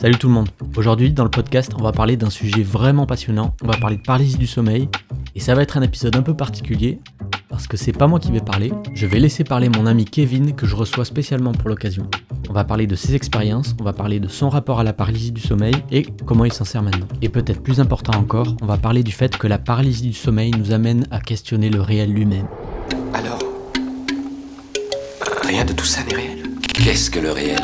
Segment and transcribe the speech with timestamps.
[0.00, 0.48] Salut tout le monde.
[0.76, 3.56] Aujourd'hui, dans le podcast, on va parler d'un sujet vraiment passionnant.
[3.62, 4.88] On va parler de paralysie du sommeil.
[5.34, 7.00] Et ça va être un épisode un peu particulier
[7.48, 8.72] parce que c'est pas moi qui vais parler.
[8.94, 12.08] Je vais laisser parler mon ami Kevin que je reçois spécialement pour l'occasion.
[12.50, 15.32] On va parler de ses expériences, on va parler de son rapport à la paralysie
[15.32, 17.08] du sommeil et comment il s'en sert maintenant.
[17.22, 20.50] Et peut-être plus important encore, on va parler du fait que la paralysie du sommeil
[20.50, 22.46] nous amène à questionner le réel lui-même.
[23.14, 23.38] Alors
[25.44, 26.42] Rien de tout ça n'est réel?
[26.74, 27.62] Qu'est-ce que le réel?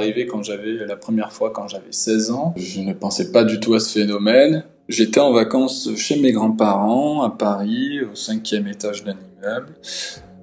[0.00, 2.54] Arrivé quand j'avais la première fois quand j'avais 16 ans.
[2.56, 4.64] Je ne pensais pas du tout à ce phénomène.
[4.88, 9.74] J'étais en vacances chez mes grands-parents à Paris, au cinquième étage d'un immeuble.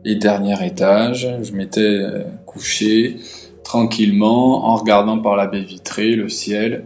[0.05, 3.17] Et dernier étage, je m'étais euh, couché
[3.63, 6.85] tranquillement en regardant par la baie vitrée le ciel.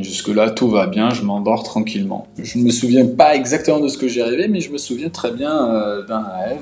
[0.00, 2.26] Jusque-là, tout va bien, je m'endors tranquillement.
[2.42, 5.10] Je ne me souviens pas exactement de ce que j'ai rêvé, mais je me souviens
[5.10, 6.60] très bien euh, d'un rêve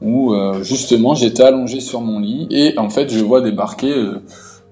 [0.00, 4.22] où euh, justement j'étais allongé sur mon lit et en fait je vois débarquer euh,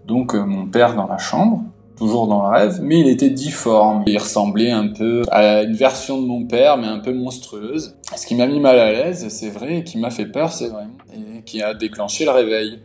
[0.06, 1.62] donc euh, mon père dans la chambre
[1.96, 4.04] toujours dans le rêve mais il était difforme.
[4.06, 7.96] Il ressemblait un peu à une version de mon père mais un peu monstrueuse.
[8.14, 10.68] Ce qui m'a mis mal à l'aise c'est vrai et qui m'a fait peur c'est
[10.68, 12.80] vrai et qui a déclenché le réveil.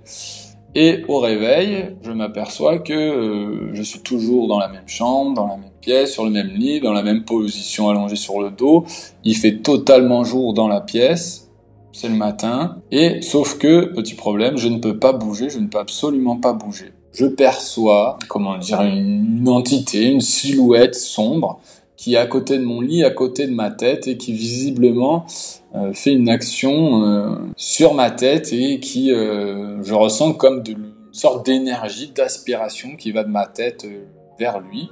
[0.74, 5.48] Et au réveil, je m'aperçois que euh, je suis toujours dans la même chambre, dans
[5.48, 8.86] la même pièce, sur le même lit, dans la même position allongée sur le dos.
[9.26, 11.51] Il fait totalement jour dans la pièce
[11.94, 15.68] c'est le matin, et sauf que, petit problème, je ne peux pas bouger, je ne
[15.68, 16.94] peux absolument pas bouger.
[17.14, 21.60] Je perçois, comment dire, une entité, une silhouette sombre
[21.98, 25.26] qui est à côté de mon lit, à côté de ma tête, et qui visiblement
[25.76, 30.94] euh, fait une action euh, sur ma tête et qui, euh, je ressens comme une
[31.12, 33.86] sorte d'énergie, d'aspiration qui va de ma tête
[34.40, 34.90] vers lui.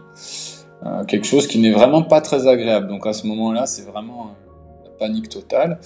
[1.07, 2.87] Quelque chose qui n'est vraiment pas très agréable.
[2.87, 4.35] Donc à ce moment-là, c'est vraiment
[4.85, 5.79] la panique totale.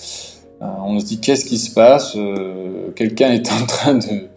[0.63, 4.27] Euh, on se dit qu'est-ce qui se passe euh, Quelqu'un est en train de,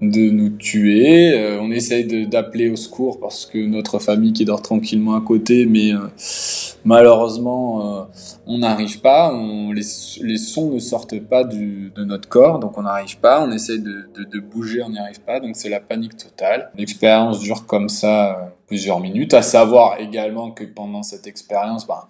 [0.00, 1.32] de nous tuer.
[1.32, 5.66] Euh, on essaye d'appeler au secours parce que notre famille qui dort tranquillement à côté,
[5.66, 5.90] mais
[6.84, 8.06] malheureusement
[8.46, 9.32] on n'arrive pas.
[9.74, 9.82] Les,
[10.22, 13.42] les, sons ne sortent pas de notre corps, donc on n'arrive pas.
[13.42, 15.40] On essaye de, de, de bouger, on n'y arrive pas.
[15.40, 16.70] Donc c'est la panique totale.
[16.76, 19.34] L'expérience dure comme ça plusieurs minutes.
[19.34, 22.08] À savoir également que pendant cette expérience, bah,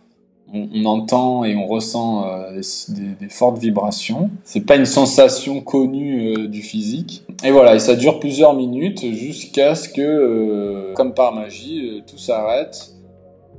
[0.53, 4.31] on, entend et on ressent euh, des, fortes vibrations.
[4.45, 7.25] C'est pas une sensation connue euh, du physique.
[7.45, 12.19] Et voilà, et ça dure plusieurs minutes jusqu'à ce que, euh, comme par magie, tout
[12.19, 12.93] s'arrête.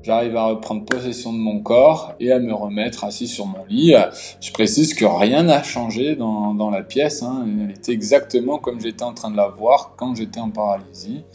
[0.04, 3.94] J'arrive à reprendre possession de mon corps et à me remettre assis sur mon lit.
[4.40, 7.24] Je précise que rien n'a changé dans, dans la pièce.
[7.24, 7.46] Hein.
[7.66, 11.26] Elle était exactement comme j'étais en train de la voir quand j'étais en paralysie.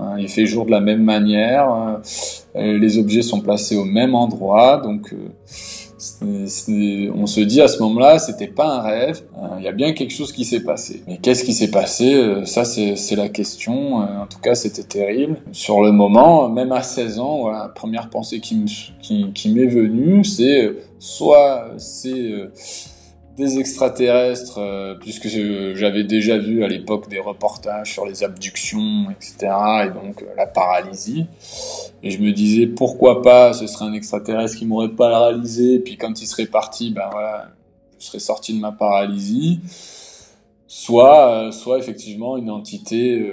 [0.00, 2.00] Hein, il fait jour de la même manière,
[2.54, 7.82] euh, les objets sont placés au même endroit, donc euh, on se dit à ce
[7.82, 11.02] moment-là, c'était pas un rêve, euh, il y a bien quelque chose qui s'est passé.
[11.08, 13.96] Mais qu'est-ce qui s'est passé Ça, c'est la question.
[13.96, 15.38] en tout cas, c'était terrible.
[15.50, 20.70] Sur le moment, même à 16 ans, voilà, la première pensée qui m'est venue, c'est
[21.00, 22.50] soit c'est
[23.38, 29.36] des extraterrestres, euh, puisque j'avais déjà vu à l'époque des reportages sur les abductions, etc.,
[29.86, 31.26] et donc euh, la paralysie.
[32.02, 36.20] Et je me disais, pourquoi pas, ce serait un extraterrestre qui m'aurait paralysé, puis quand
[36.20, 37.48] il serait parti, ben voilà,
[37.98, 39.60] je serais sorti de ma paralysie.
[40.66, 43.32] Soit, euh, soit effectivement une entité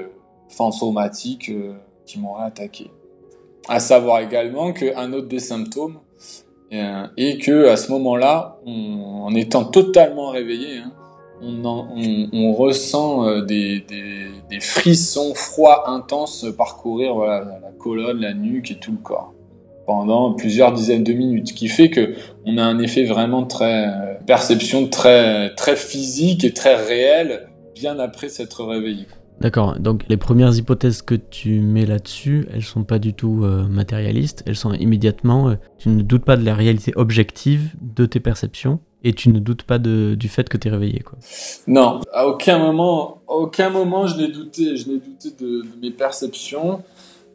[0.56, 1.74] fantomatique euh,
[2.06, 2.90] qui m'aurait attaqué.
[3.68, 6.00] À savoir également qu'un autre des symptômes,
[7.18, 10.92] et que à ce moment-là, en étant totalement réveillé, hein,
[11.42, 13.84] on, en, on, on, ressent euh, des,
[14.62, 19.36] frissons froids intenses parcourir la colonne, la nuque et tout le corps
[19.86, 22.16] pendant plusieurs dizaines de minutes, ce qui fait que
[22.46, 28.00] on a un effet vraiment très euh, perception très très physique et très réel bien
[28.00, 29.06] après s'être réveillé.
[29.42, 33.68] D'accord, donc les premières hypothèses que tu mets là-dessus, elles sont pas du tout euh,
[33.68, 38.20] matérialistes, elles sont immédiatement, euh, tu ne doutes pas de la réalité objective de tes
[38.20, 41.04] perceptions et tu ne doutes pas du fait que tu es réveillé.
[41.68, 46.82] Non, à aucun moment, aucun moment je n'ai douté, de, mes perceptions.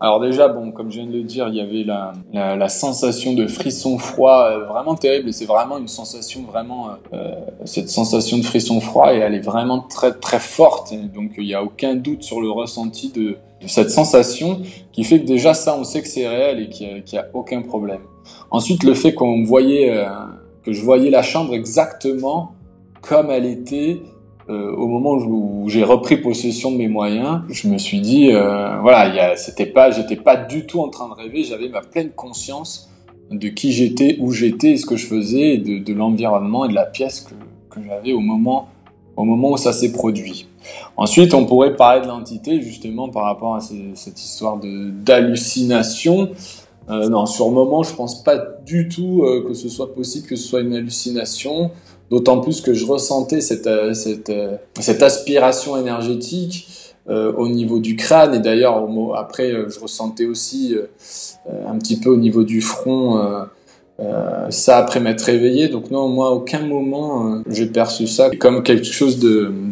[0.02, 2.69] Alors déjà, bon, comme je viens de le dire, il y avait la, la, la
[2.70, 8.38] sensation de frisson froid euh, vraiment terrible c'est vraiment une sensation vraiment, euh, cette sensation
[8.38, 10.94] de frisson froid et elle est vraiment très très forte.
[11.14, 14.61] Donc il n'y a aucun doute sur le ressenti de, de, cette sensation
[14.93, 17.61] qui fait que déjà ça, on sait que c'est réel et qu'il n'y a, aucun
[17.62, 18.00] problème.
[18.50, 20.08] Ensuite, le fait qu'on voyait, euh,
[20.64, 22.52] que je voyais la chambre exactement
[23.02, 24.00] comme elle était
[24.50, 27.43] euh, au moment où, j'ai repris possession de mes moyens.
[27.49, 31.14] Je me suis dit, euh, voilà, c'était pas, j'étais pas du tout en train de
[31.14, 31.44] rêver.
[31.44, 32.91] J'avais ma pleine conscience
[33.31, 37.20] de qui j'étais, où j'étais, ce que je faisais, de, l'environnement et de la pièce
[37.20, 37.35] que,
[37.75, 38.69] que j'avais au moment,
[39.17, 40.49] au moment où ça s'est produit.
[40.97, 46.31] Ensuite, on pourrait parler de l'entité justement par rapport à cette histoire d'hallucination.
[46.88, 48.37] Euh, non, sur le moment, je pense pas
[48.67, 51.70] du tout euh, que ce soit possible que ce soit une hallucination.
[52.11, 53.95] D'autant plus que je ressentais cette, euh,
[54.31, 54.57] euh,
[55.01, 56.67] aspiration énergétique
[57.09, 58.35] euh, au niveau du crâne.
[58.35, 58.85] Et d'ailleurs,
[59.17, 60.75] après, je ressentais aussi
[61.67, 63.21] un petit peu au niveau du front.
[64.51, 65.69] ça après m'être réveillé.
[65.69, 69.21] Donc non, moi, à aucun moment, j'ai perçu ça comme quelque chose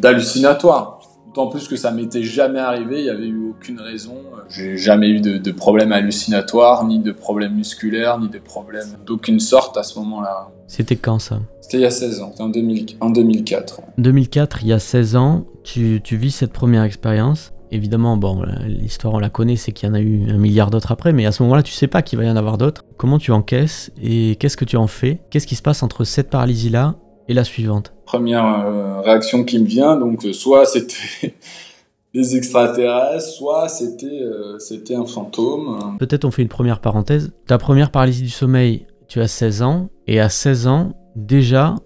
[0.01, 0.98] d'hallucinatoire.
[1.39, 4.17] D'autant plus que ça m'était jamais arrivé, il n'y avait eu aucune raison.
[4.49, 9.39] J'ai jamais eu de, de problème hallucinatoire, ni de problème musculaire, ni de problème d'aucune
[9.39, 10.49] sorte à ce moment-là.
[10.67, 11.39] C'était quand ça?
[11.61, 13.83] C'était il y a 16 ans, en, 2000, en 2004.
[13.99, 17.53] 2004, il y a 16 ans, tu, tu vis cette première expérience.
[17.71, 20.91] Évidemment, bon, l'histoire on la connaît, c'est qu'il y en a eu un milliard d'autres
[20.91, 22.85] après, mais à ce moment-là, tu sais pas qu'il va y en avoir d'autres.
[22.97, 25.21] Comment tu encaisses et qu'est-ce que tu en fais?
[25.31, 26.97] Qu'est-ce qui se passe entre cette paralysie-là
[27.29, 31.35] et la suivante Première euh, réaction qui me vient, donc euh, soit c'était
[32.15, 35.97] des extraterrestres, soit c'était euh, c'était un fantôme.
[35.99, 37.33] Peut-être on fait une première parenthèse.
[37.47, 41.77] Ta première paralysie du sommeil, tu as 16 ans, et à 16 ans, déjà,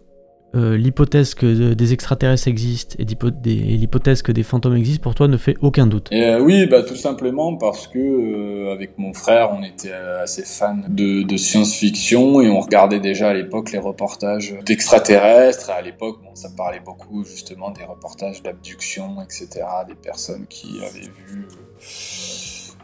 [0.54, 5.38] euh, l'hypothèse que des extraterrestres existent et, l'hypothèse que des fantômes existent pour toi ne
[5.38, 6.08] fait aucun doute.
[6.12, 10.76] Euh, oui, bah tout simplement parce que euh, avec mon frère, on était assez fans
[10.88, 15.70] de, de science-fiction et on regardait déjà à l'époque les reportages d'extraterrestres.
[15.70, 21.10] À l'époque, bon, ça parlait beaucoup justement des reportages d'abduction, etc., des personnes qui avaient
[21.26, 21.46] vu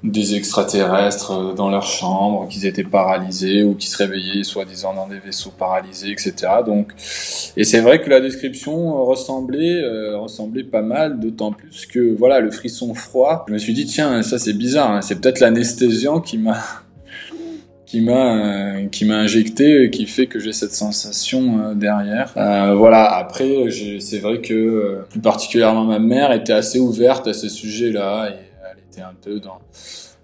[0.05, 5.09] des extraterrestres euh, dans leur chambre, qu'ils étaient paralysés ou qui se réveillaient soi-disant dans
[5.09, 6.35] des vaisseaux paralysés, etc.
[6.65, 6.93] Donc,
[7.57, 12.41] et c'est vrai que la description ressemblait, euh, ressemblait pas mal, d'autant plus que voilà
[12.41, 13.45] le frisson froid.
[13.49, 15.03] Je me suis dit tiens ça c'est bizarre, hein.
[15.03, 16.59] c'est peut-être l'anesthésiant qui m'a
[17.87, 22.33] qui m'a euh, qui m'a injecté qui fait que j'ai cette sensation derrière.
[22.77, 23.17] voilà.
[23.17, 23.69] Après,
[24.01, 28.48] c'est vrai que plus particulièrement ma mère était assez ouverte à ce sujet-là et
[29.01, 29.59] un peu dans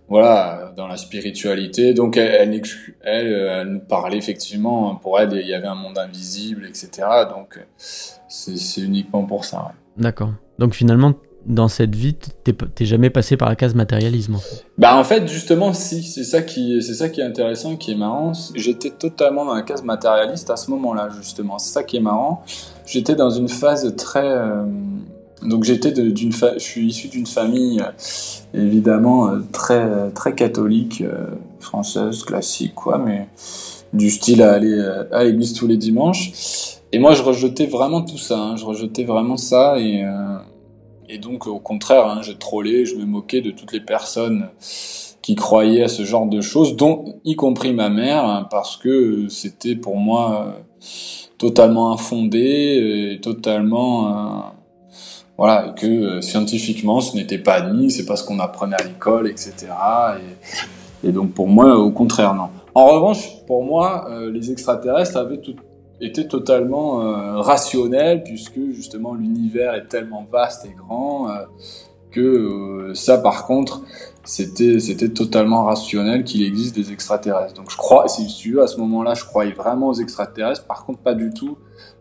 [0.08, 2.60] voilà dans la spiritualité donc elle
[3.02, 7.64] elle, elle, nous parlait effectivement pour elle il y avait un monde invisible etc donc
[7.78, 11.14] c'est uniquement pour ça d'accord donc finalement
[11.46, 14.36] dans cette vie, t'es jamais passé par la case matérialisme.
[14.36, 14.64] En fait.
[14.78, 17.96] Bah en fait justement si, c'est ça qui c'est ça qui est intéressant, qui est
[17.96, 18.32] marrant.
[18.54, 21.58] J'étais totalement dans la case matérialiste à ce moment-là justement.
[21.58, 22.42] C'est ça qui est marrant.
[22.86, 24.64] J'étais dans une phase très euh,
[25.42, 31.26] donc j'étais d'une je suis issu d'une famille euh, évidemment euh, très très catholique euh,
[31.60, 33.28] française classique quoi mais
[33.92, 34.80] du style à aller
[35.12, 36.32] à l'église tous les dimanches
[36.92, 38.56] et moi je rejetais vraiment tout ça hein.
[38.56, 43.50] je rejetais vraiment ça et donc au contraire hein, je trollais je me moquais de
[43.50, 44.48] toutes les personnes
[45.22, 49.28] qui croyaient à ce genre de choses dont y compris ma mère hein, parce que
[49.28, 50.56] c'était pour moi
[51.38, 54.53] totalement infondé totalement
[55.36, 59.28] voilà, que euh, scientifiquement ce n'était pas admis, c'est pas ce qu'on apprenait à l'école,
[59.28, 59.54] etc.
[61.02, 62.48] Et, donc pour moi, au contraire, non.
[62.74, 65.40] En revanche, pour moi, euh, les extraterrestres avaient
[66.00, 71.28] été totalement euh, rationnels, puisque justement l'univers est tellement vaste et grand
[72.10, 73.82] que ça, par contre,
[74.24, 77.54] c'était c'était totalement rationnel qu'il existe des extraterrestres.
[77.54, 80.86] Donc je crois, si tu veux, à ce moment-là, je croyais vraiment aux extraterrestres, par
[80.86, 81.58] contre pas du tout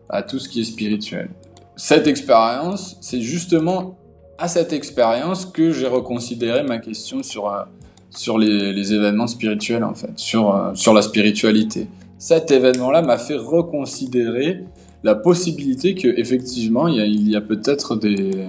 [0.08, 1.30] à tout ce qui est spirituel
[1.76, 3.98] cette expérience, c'est justement
[4.38, 7.62] à cette expérience que j'ai reconsidéré ma question sur, euh,
[8.10, 11.88] sur les, événements spirituels, en fait, sur, euh, sur la spiritualité.
[12.18, 14.64] Cet événement-là m'a fait reconsidérer
[15.02, 18.46] la possibilité que effectivement il y a, peut-être des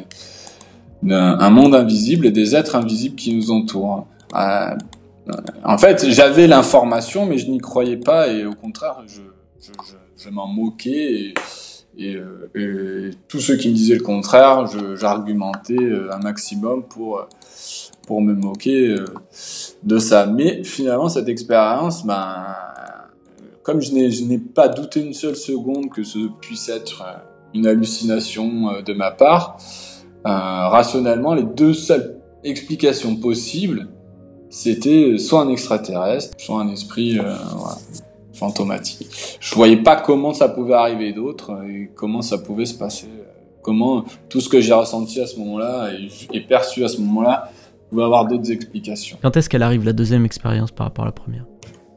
[1.09, 4.07] un, monde invisible et des êtres invisibles qui nous entourent.
[4.35, 4.75] Euh,
[5.63, 9.21] en fait, j'avais l'information, mais je n'y croyais pas et au contraire, je,
[10.17, 11.33] je, m'en moquais.
[11.99, 17.23] Euh, et, tous ceux qui me disaient le contraire, j'argumentais euh, un maximum pour, euh,
[18.07, 18.95] pour me moquer
[19.83, 20.25] de ça.
[20.25, 22.45] Mais finalement, cette expérience, ben,
[23.63, 27.03] comme je n'ai pas douté une seule seconde que ce puisse être
[27.53, 29.57] une hallucination de ma part,
[30.23, 33.87] rationnellement, les deux seules explications possibles,
[34.49, 37.19] c'était soit un extraterrestre, soit un esprit
[38.35, 39.07] fantomatique.
[39.39, 43.07] Je voyais pas comment ça pouvait arriver d'autre et comment ça pouvait se passer.
[43.61, 45.89] Comment tout ce que j'ai ressenti à ce moment-là
[46.31, 47.49] et, perçu à ce moment-là
[47.89, 49.17] pouvait avoir d'autres explications.
[49.21, 51.45] Quand est-ce qu'elle arrive la deuxième expérience par rapport à la première?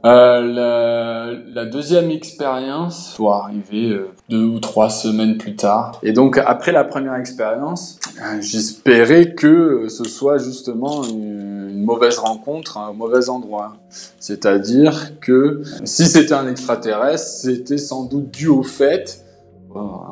[0.05, 5.99] Euh, la, la deuxième expérience doit arriver euh, deux ou trois semaines plus tard.
[6.05, 12.19] Et donc après la première expérience, euh, j'espérais que ce soit justement une, une mauvaise
[12.19, 13.77] rencontre à un mauvais endroit.
[14.19, 19.25] C'est-à-dire que si c'était un extraterrestre, c'était sans doute dû au fait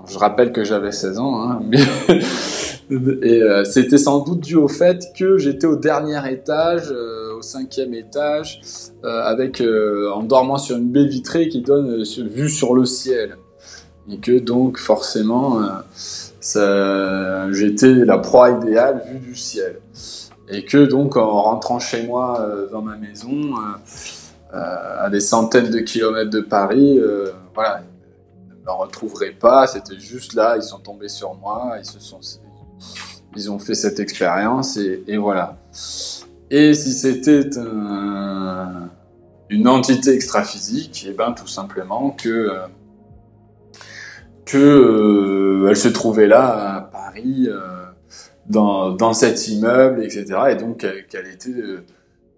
[0.08, 1.62] je rappelle que j'avais 16 ans, hein,
[2.90, 7.42] et euh, c'était sans doute dû au fait que j'étais au dernier étage, euh, au
[7.42, 8.60] cinquième étage,
[9.04, 13.36] euh, avec en dormant sur une baie vitrée qui donne vue sur le ciel,
[14.10, 15.60] et que donc forcément
[17.50, 19.80] j'étais la proie idéale vue du ciel,
[20.48, 25.20] et que donc en rentrant chez moi euh, dans ma maison, euh, euh, à des
[25.20, 27.00] centaines de kilomètres de Paris,
[27.54, 27.82] voilà
[28.48, 29.66] ne me retrouverai pas.
[29.66, 31.84] C'était juste là, ils sont tombés sur moi, ils
[33.36, 35.56] ils ont fait cette expérience et, voilà.
[36.50, 38.88] Et si c'était un-
[39.50, 42.50] une entité extra-physique, et ben tout simplement que
[44.44, 47.48] que se trouvait là à Paris,
[48.48, 50.26] dans, cet immeuble, etc.
[50.50, 51.84] Et donc qu'elle était euh,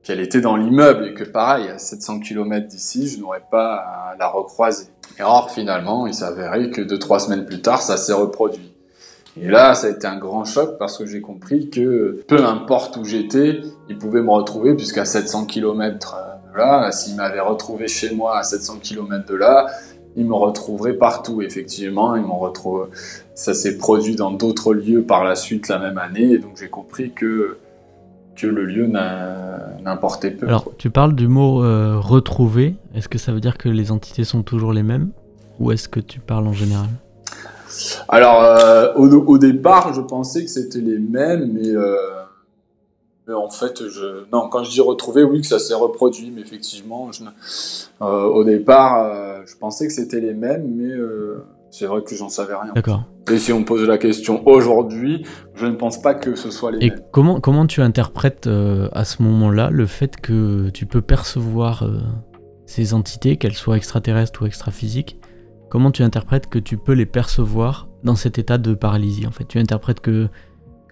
[0.02, 4.16] qu'elle était dans l'immeuble et que pareil, à 700 km d'ici, je n'aurais pas à
[4.18, 4.86] la recroiser.
[5.18, 8.72] Et or, finalement, il s'avérait que deux, trois semaines plus tard, ça s'est reproduit.
[9.40, 12.96] Et là, ça a été un grand choc parce que j'ai compris que peu importe
[12.96, 16.16] où j'étais, il pouvait me retrouver puisqu'à 700 km
[16.50, 19.66] de là, s'il m'avait retrouvé chez moi à 700 km de là,
[20.18, 21.40] il me retrouverait partout.
[21.40, 22.88] Effectivement, il m'en retrouve.
[23.34, 26.68] Ça s'est produit dans d'autres lieux par la suite la même année, et donc j'ai
[26.68, 27.56] compris que
[28.36, 30.46] que le lieu n'importait peu.
[30.46, 32.76] Alors, tu parles du mot euh, retrouver.
[32.94, 35.10] Est-ce que ça veut dire que les entités sont toujours les mêmes
[35.58, 36.86] Ou est-ce que tu parles en général?
[38.08, 41.96] Alors, euh, au, au départ, je pensais que c'était les mêmes, mais, euh,
[43.28, 44.24] mais en fait, je...
[44.32, 47.22] non, quand je dis retrouver, oui, que ça s'est reproduit, mais effectivement, je...
[48.02, 52.14] euh, au départ, euh, je pensais que c'était les mêmes, mais euh, c'est vrai que
[52.14, 52.72] j'en savais rien.
[52.74, 53.04] D'accord.
[53.30, 56.86] Et si on pose la question aujourd'hui, je ne pense pas que ce soit les
[56.86, 57.00] Et mêmes.
[57.12, 61.98] comment, comment tu interprètes euh, à ce moment-là le fait que tu peux percevoir euh,
[62.64, 65.18] ces entités, qu'elles soient extraterrestres ou extraphysiques
[65.68, 69.44] Comment tu interprètes que tu peux les percevoir dans cet état de paralysie En fait,
[69.44, 70.28] tu interprètes que,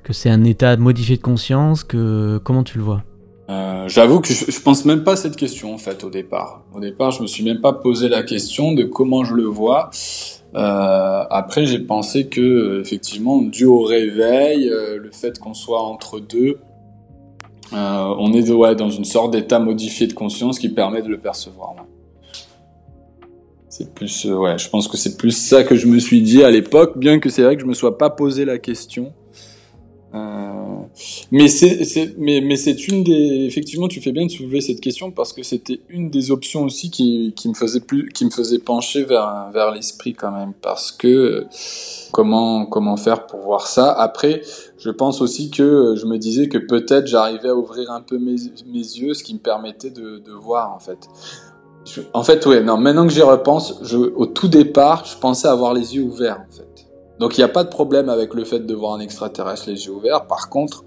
[0.06, 3.02] que c'est un état modifié de conscience que comment tu le vois?
[3.50, 6.62] Euh, J'avoue que je, je pense même pas à cette question en fait au départ.
[6.72, 9.90] Au départ, je me suis même pas posé la question de comment je le vois.
[10.54, 16.20] Euh, après, j'ai pensé que effectivement, dû au réveil, euh, le fait qu'on soit entre
[16.20, 16.58] deux,
[17.72, 21.74] on est ouais, dans une sorte d'état modifié de conscience qui permet de le percevoir.
[23.68, 26.50] C'est plus, ouais, je pense que c'est plus ça que je me suis dit à
[26.52, 29.12] l'époque, bien que c'est vrai que je me sois pas posé la question.
[30.14, 30.76] Euh,
[31.30, 32.08] mais c'est,
[32.88, 36.30] une des, effectivement, tu fais bien de soulever cette question parce que c'était une des
[36.30, 41.46] options aussi qui, me faisait pencher vers, l'esprit quand même parce que
[42.12, 43.92] comment, faire pour voir ça?
[43.92, 44.42] Après,
[44.78, 48.34] je pense aussi que je me disais que peut-être j'arrivais à ouvrir un peu mes,
[48.34, 51.08] yeux, ce qui me permettait de, voir en fait.
[52.14, 55.94] En fait, ouais, non, maintenant que j'y repense, au tout départ, je pensais avoir les
[55.94, 56.65] yeux ouverts en fait.
[57.18, 59.86] Donc il n'y a pas de problème avec le fait de voir un extraterrestre les
[59.86, 60.26] yeux ouverts.
[60.26, 60.84] Par contre,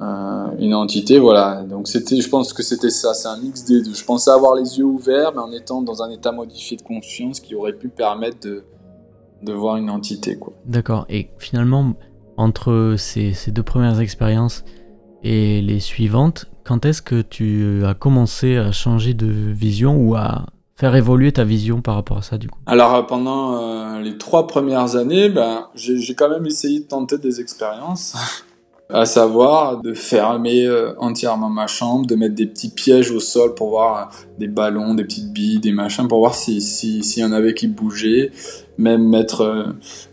[0.00, 1.62] euh, une entité, voilà.
[1.62, 3.94] Donc c'était, je pense que c'était ça, c'est un mix des deux.
[3.94, 7.40] Je pensais avoir les yeux ouverts, mais en étant dans un état modifié de conscience
[7.40, 8.62] qui aurait pu permettre de,
[9.52, 10.52] voir une entité, quoi.
[10.66, 11.06] D'accord.
[11.08, 11.94] Et finalement,
[12.36, 14.64] entre ces, ces deux premières expériences
[15.22, 20.46] et les suivantes, quand est-ce que tu as commencé à changer de vision ou à
[20.76, 24.18] faire évoluer ta vision par rapport à ça du coup Alors euh, pendant euh, les
[24.18, 28.14] trois premières années, ben, j'ai j'ai quand même essayé de tenter des expériences.
[28.88, 33.54] à savoir de fermer euh, entièrement ma chambre, de mettre des petits pièges au sol
[33.54, 37.22] pour voir euh, des ballons, des petites billes, des machins, pour voir si si s'il
[37.24, 38.30] y en avait qui bougeaient,
[38.78, 39.64] même mettre euh,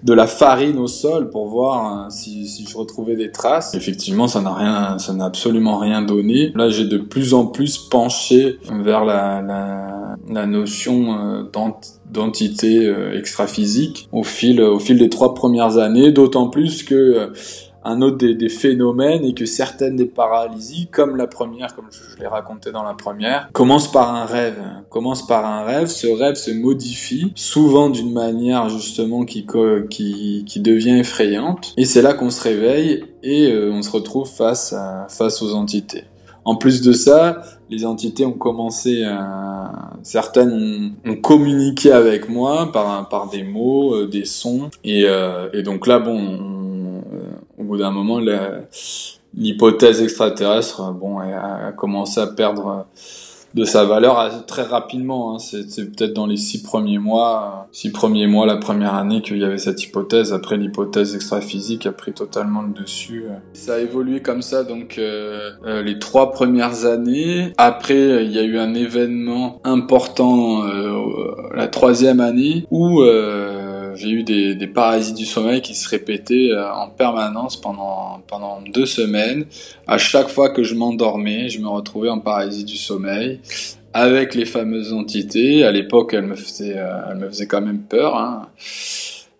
[0.01, 3.75] de la farine au sol pour voir si, si je retrouvais des traces.
[3.75, 6.51] Effectivement, ça n'a rien, ça n'a absolument rien donné.
[6.55, 11.79] Là, j'ai de plus en plus penché vers la la, la notion d'ent-
[12.11, 17.31] d'entité extra-physique au fil au fil des trois premières années, d'autant plus que
[17.85, 22.27] un autre des, phénomènes est que certaines des paralysies, comme la première, comme je, l'ai
[22.27, 24.61] raconté dans la première, commencent par un rêve.
[24.89, 25.87] Commencent par un rêve.
[25.87, 29.45] Ce rêve se modifie, souvent d'une manière justement qui,
[29.89, 31.73] qui, devient effrayante.
[31.77, 34.75] Et c'est là qu'on se réveille et euh, on se retrouve face,
[35.09, 36.05] face aux entités.
[36.45, 39.93] En plus de ça, les entités ont commencé à...
[40.03, 44.69] Certaines ont, communiqué avec moi par, par des mots, euh, des sons.
[44.83, 46.62] Et, euh, et donc là, bon, on- euh,
[47.63, 48.19] au bout d'un moment,
[49.33, 52.85] l'hypothèse extraterrestre, bon, a, commencé à perdre
[53.53, 55.35] de sa valeur très rapidement.
[55.35, 55.39] Hein.
[55.39, 59.43] C'est peut-être dans les six premiers mois, six premiers mois, la première année qu'il y
[59.43, 60.33] avait cette hypothèse.
[60.33, 63.25] Après, l'hypothèse extra-physique a pris totalement le dessus.
[63.53, 67.53] Ça a évolué comme ça, donc euh, euh, les trois premières années.
[67.57, 70.95] Après, il y a eu un événement important euh,
[71.55, 73.03] la troisième année où
[73.95, 78.85] j'ai eu des, des, parasites du sommeil qui se répétaient en permanence pendant pendant deux
[78.85, 79.45] semaines.
[79.87, 83.39] À chaque fois que je m'endormais, je me retrouvais en paralysie du sommeil
[83.93, 85.63] avec les fameuses entités.
[85.63, 88.17] À l'époque, elles me faisaient, euh, elles me faisaient quand même peur.
[88.17, 88.49] Hein.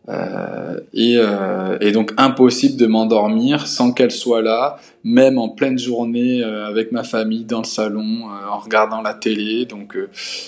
[0.10, 5.80] Euh, et, euh, et, donc impossible de m'endormir sans qu'elle soit là, même en pleine
[5.80, 9.66] journée euh, avec ma famille dans le salon, en regardant la télé.
[9.66, 9.98] Donc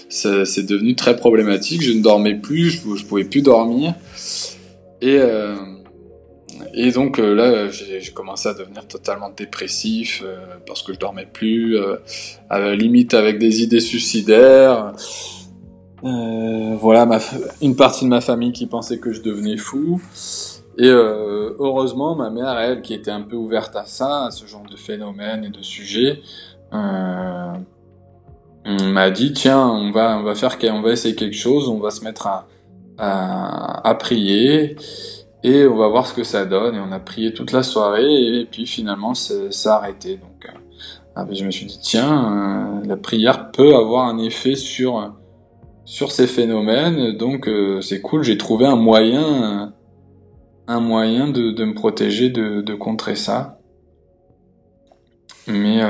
[0.09, 1.81] c'est devenu très problématique.
[1.81, 3.93] Je ne dormais plus, je, je pouvais plus dormir.
[5.01, 5.19] Et
[6.74, 10.24] et donc là, j'ai commencé à devenir totalement dépressif
[10.67, 11.77] parce que je dormais plus,
[12.50, 14.93] à la limite avec des idées suicidaires.
[16.01, 17.19] Voilà, ma,
[17.61, 20.01] une partie de ma famille qui pensait que je devenais fou.
[20.77, 24.65] Et heureusement, ma mère, elle, qui était un peu ouverte à ça, à ce genre
[24.69, 26.21] de phénomène et de sujet,
[28.65, 31.91] m'a dit tiens, on va, on va faire, on va essayer quelque chose, on va
[31.91, 32.47] se mettre à,
[32.97, 34.75] à, à prier
[35.43, 36.75] et on va voir ce que ça donne.
[36.75, 40.17] Et on a prié toute la soirée et puis finalement ça a arrêté.
[40.17, 40.57] Donc euh,
[41.15, 45.13] ah, ben, je me suis dit tiens, euh, la prière peut avoir un effet sur
[45.85, 47.15] sur ces phénomènes.
[47.17, 48.23] Donc euh, c'est cool.
[48.23, 49.73] J'ai trouvé un moyen
[50.67, 53.59] un moyen de, de me protéger de, de contrer ça.
[55.47, 55.81] Mais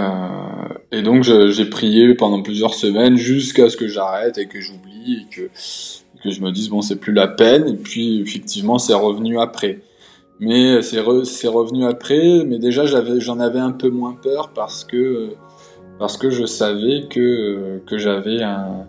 [0.92, 5.34] et donc j'ai prié pendant plusieurs semaines jusqu'à ce que j'arrête et que j'oublie et
[5.34, 5.50] que
[6.24, 9.80] que je me dise bon c'est plus la peine et puis effectivement c'est revenu après
[10.40, 15.34] mais c'est c'est revenu après mais déjà j'en avais un peu moins peur parce que
[16.00, 18.88] parce que je savais que que j'avais un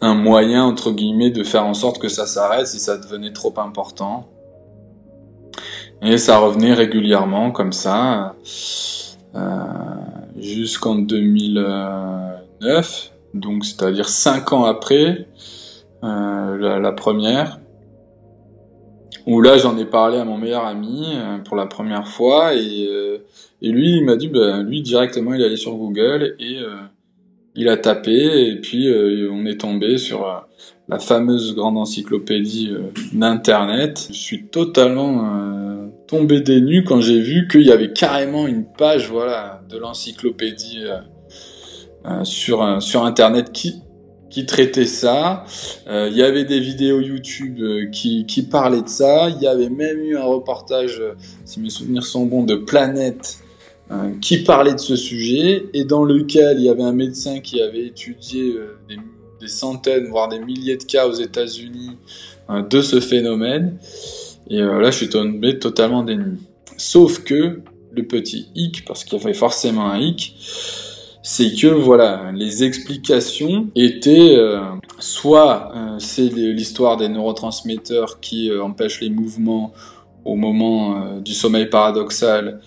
[0.00, 3.52] un moyen entre guillemets de faire en sorte que ça s'arrête si ça devenait trop
[3.58, 4.28] important.
[6.02, 8.34] Et ça revenait régulièrement comme ça
[9.34, 9.64] euh,
[10.38, 15.26] jusqu'en 2009 donc c'est-à-dire cinq ans après
[16.02, 17.60] euh, la, première,
[19.26, 22.86] où là j'en ai parlé à mon meilleur ami euh, pour la première fois et,
[22.88, 23.18] euh,
[23.60, 26.58] et lui il m'a dit ben lui directement il est allé sur Google et
[27.54, 28.88] il a tapé et puis
[29.30, 30.46] on est tombé sur
[30.88, 32.72] la fameuse grande encyclopédie
[33.12, 34.08] d'internet.
[34.10, 39.08] Je suis totalement tombé des nues quand j'ai vu qu'il y avait carrément une page
[39.10, 40.84] voilà de l'encyclopédie
[42.24, 43.82] sur sur internet qui
[44.30, 45.44] qui traitait ça.
[45.88, 49.28] Euh, il y avait des vidéos YouTube euh, qui, qui parlaient de ça.
[49.28, 53.40] Il y avait même eu un reportage, euh, si mes souvenirs sont bons, de Planète
[54.20, 57.86] qui parlait de ce sujet et dans lequel il y avait un médecin qui avait
[57.86, 58.54] étudié
[58.88, 58.96] des,
[59.40, 61.96] des, centaines, voire des milliers de cas aux États-Unis
[62.48, 63.78] de ce phénomène.
[64.48, 66.38] Et là, je suis tombé totalement dénu.
[66.76, 70.36] Sauf que le petit hic, parce qu'il y avait forcément un hic,
[71.22, 74.60] c'est que voilà, les explications étaient euh,
[74.98, 79.72] soit euh, c'est l'histoire des neurotransmetteurs qui euh, empêchent les mouvements
[80.24, 82.60] au moment du sommeil paradoxal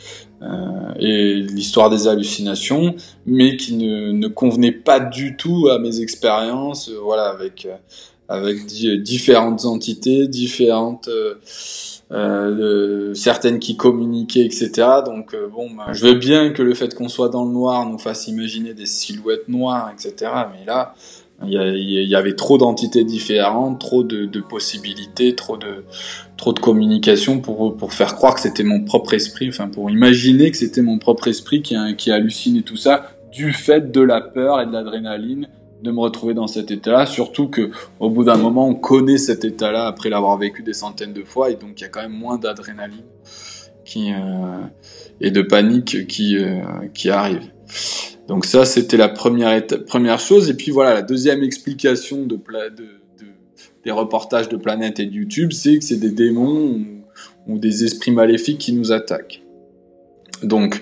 [0.99, 7.29] et l'histoire des hallucinations, mais qui ne, convenait pas du tout à mes expériences, voilà,
[7.29, 7.67] avec
[8.29, 11.09] avec différentes entités, différentes
[12.13, 14.71] euh, certaines qui communiquaient, etc.
[15.03, 17.87] Donc euh, bon, bah, je veux bien que le fait qu'on soit dans le noir
[17.89, 20.31] nous fasse imaginer des silhouettes noires, etc.
[20.51, 20.93] Mais là,
[21.45, 25.85] il y, avait trop d'entités différentes, trop de, possibilités, trop de
[26.37, 30.51] trop de communication pour pour faire croire que c'était mon propre esprit, enfin pour imaginer
[30.51, 34.61] que c'était mon propre esprit qui qui hallucinait tout ça du fait de la peur
[34.61, 35.47] et de l'adrénaline
[35.83, 39.43] de me retrouver dans cet état-là, surtout que au bout d'un moment, on connaît cet
[39.43, 42.13] état-là après l'avoir vécu des centaines de fois, et donc il y a quand même
[42.13, 43.03] moins d'adrénaline
[43.83, 44.61] qui euh,
[45.19, 46.61] et de panique qui euh,
[46.93, 47.52] qui arrive.
[48.27, 52.85] Donc ça, c'était la première première chose, et puis voilà, la deuxième explication de, de,
[53.83, 56.79] des reportages de Planète et de YouTube, c'est que c'est des démons
[57.47, 59.41] ou, des esprits maléfiques qui nous attaquent.
[60.41, 60.81] Donc,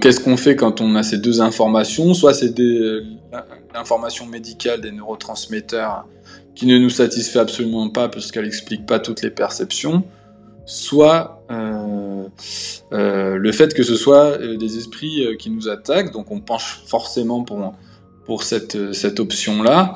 [0.00, 2.14] qu'est-ce qu'on fait quand on a ces deux informations?
[2.14, 3.02] Soit c'est des
[3.74, 6.06] l'information médicale des neurotransmetteurs
[6.54, 10.02] qui ne nous satisfait absolument pas parce qu'elle n'explique pas toutes les perceptions,
[10.66, 12.30] soit euh, euh, le
[13.52, 17.74] fait que ce soit euh, des esprits qui nous attaquent, donc on penche forcément pour
[18.24, 19.94] pour cette, cette option-là.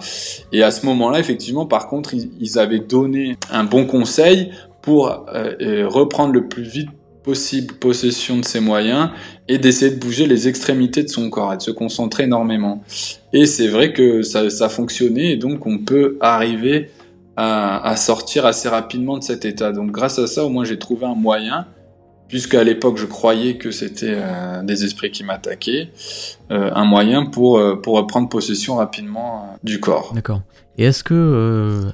[0.52, 6.32] Et à ce moment-là, effectivement, par contre, ils, avaient donné un bon conseil pour reprendre
[6.32, 6.88] le plus vite
[7.22, 9.10] possible possession de ses moyens
[9.48, 12.82] et d'essayer de bouger les extrémités de son corps et de se concentrer énormément.
[13.32, 16.90] Et c'est vrai que ça, ça fonctionnait et donc on peut arriver
[17.36, 19.72] à, à, sortir assez rapidement de cet état.
[19.72, 21.66] Donc grâce à ça, au moins j'ai trouvé un moyen,
[22.32, 25.90] puisqu'à l'époque je croyais que c'était euh, des esprits qui m'attaquaient,
[26.50, 30.12] euh, un moyen pour, euh, pour reprendre possession rapidement du corps.
[30.14, 30.40] D'accord.
[30.78, 31.92] Et est-ce que,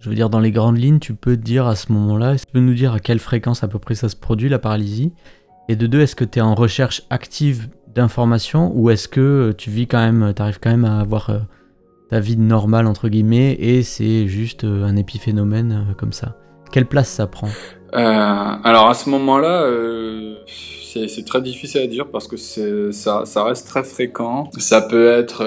[0.00, 2.60] je veux dire, dans les grandes lignes, tu peux dire à ce moment-là, tu peux
[2.60, 5.14] nous dire à quelle fréquence à peu près ça se produit, la paralysie?
[5.70, 9.70] Et de deux, est-ce que tu es en recherche active d'informations ou est-ce que tu
[9.70, 11.30] vis quand même, tu arrives quand même à avoir
[12.10, 16.36] ta vie normale entre guillemets et c'est juste euh, un épiphénomène euh, comme ça
[16.72, 17.48] Quelle place ça prend?
[17.94, 18.00] Euh,
[18.64, 19.66] Alors à ce moment-là,
[20.86, 22.36] c'est très difficile à dire parce que
[22.90, 24.50] ça, reste très fréquent.
[24.58, 25.44] Ça peut être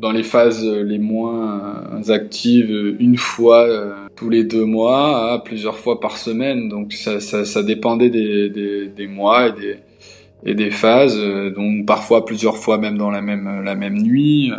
[0.00, 3.66] dans les phases les moins actives une fois
[4.16, 6.68] tous les deux mois plusieurs fois par semaine.
[6.68, 9.76] Donc ça, dépendait des, des mois et des
[10.44, 14.52] et des phases, euh, donc parfois plusieurs fois même dans la même la même nuit.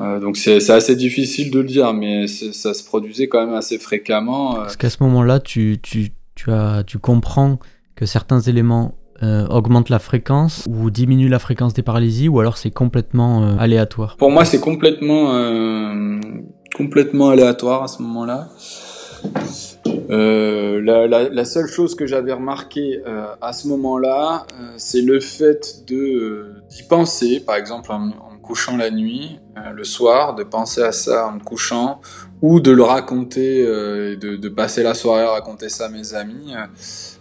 [0.00, 3.78] Euh, donc c'est assez difficile de le dire, mais ça se produisait quand même assez
[3.78, 4.54] fréquemment.
[4.54, 7.58] Parce qu'à ce moment-là, tu, tu, tu, as, tu comprends
[7.96, 12.56] que certains éléments euh, augmentent la fréquence ou diminuent la fréquence des paralysies, ou alors
[12.56, 16.18] c'est complètement euh, aléatoire Pour moi, c'est complètement, euh,
[16.74, 18.48] complètement aléatoire à ce moment-là.
[20.10, 25.02] Euh, la, la, la, seule chose que j'avais remarqué euh, à ce moment-là, euh, c'est
[25.02, 29.70] le fait de euh, d'y penser, par exemple en, en, me couchant la nuit, euh,
[29.70, 32.00] le soir, de penser à ça en me couchant,
[32.42, 36.14] ou de le raconter, et de, de, passer la soirée à raconter ça à mes
[36.14, 36.54] amis.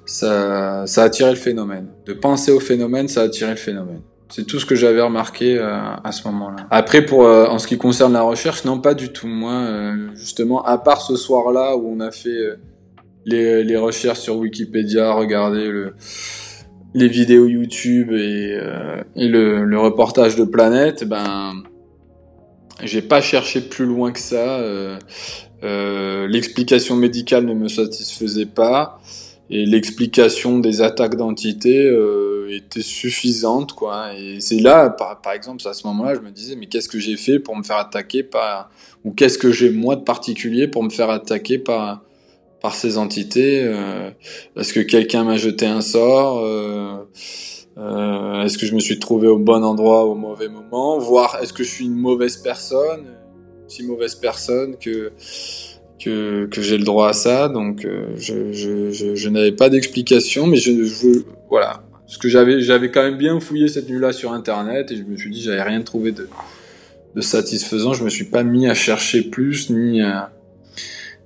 [0.05, 1.89] ça, ça a attiré le phénomène.
[2.05, 4.01] De penser au phénomène, ça a attiré le phénomène.
[4.29, 6.67] C'est tout ce que j'avais remarqué euh, à ce moment-là.
[6.69, 9.27] Après, pour euh, en ce qui concerne la recherche, non, pas du tout.
[9.27, 12.57] Moi, euh, justement, à part ce soir-là où on a fait
[13.29, 15.93] les, recherches sur Wikipédia, regarder le,
[16.93, 18.59] les vidéos YouTube et,
[19.15, 21.63] et le, reportage de Planète, ben,
[22.83, 24.59] j'ai pas cherché plus loin que ça.
[25.61, 28.99] L'explication médicale ne me satisfaisait pas
[29.49, 35.67] et l'explication des attaques d'entités euh, était suffisante quoi et c'est là par, par exemple
[35.67, 38.21] à ce moment-là je me disais mais qu'est-ce que j'ai fait pour me faire attaquer
[38.21, 38.69] par
[39.03, 42.03] ou qu'est-ce que j'ai moi de particulier pour me faire attaquer par
[42.61, 44.09] par ces entités euh,
[44.57, 46.97] est-ce que quelqu'un m'a jeté un sort euh,
[47.77, 51.53] euh, est-ce que je me suis trouvé au bon endroit au mauvais moment voire est-ce
[51.53, 53.05] que je suis une mauvaise personne
[53.67, 55.11] si mauvaise personne que
[55.99, 59.69] que, que j'ai le droit à ça, donc euh, je, je, je, je n'avais pas
[59.69, 61.07] d'explication, mais je, je
[61.49, 65.03] voilà, parce que j'avais j'avais quand même bien fouillé cette nuit-là sur internet et je
[65.03, 66.27] me suis dit j'avais rien trouvé de,
[67.15, 70.31] de satisfaisant, je me suis pas mis à chercher plus ni à,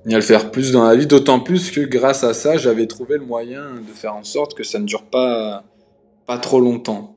[0.05, 2.87] ni à le faire plus dans la vie, d'autant plus que grâce à ça j'avais
[2.87, 5.63] trouvé le moyen de faire en sorte que ça ne dure pas
[6.25, 7.15] pas trop longtemps.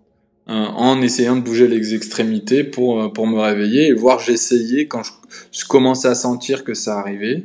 [0.49, 4.87] Euh, en essayant de bouger les extrémités pour, euh, pour me réveiller et voir j'essayais
[4.87, 5.11] quand je,
[5.51, 7.43] je, commençais à sentir que ça arrivait.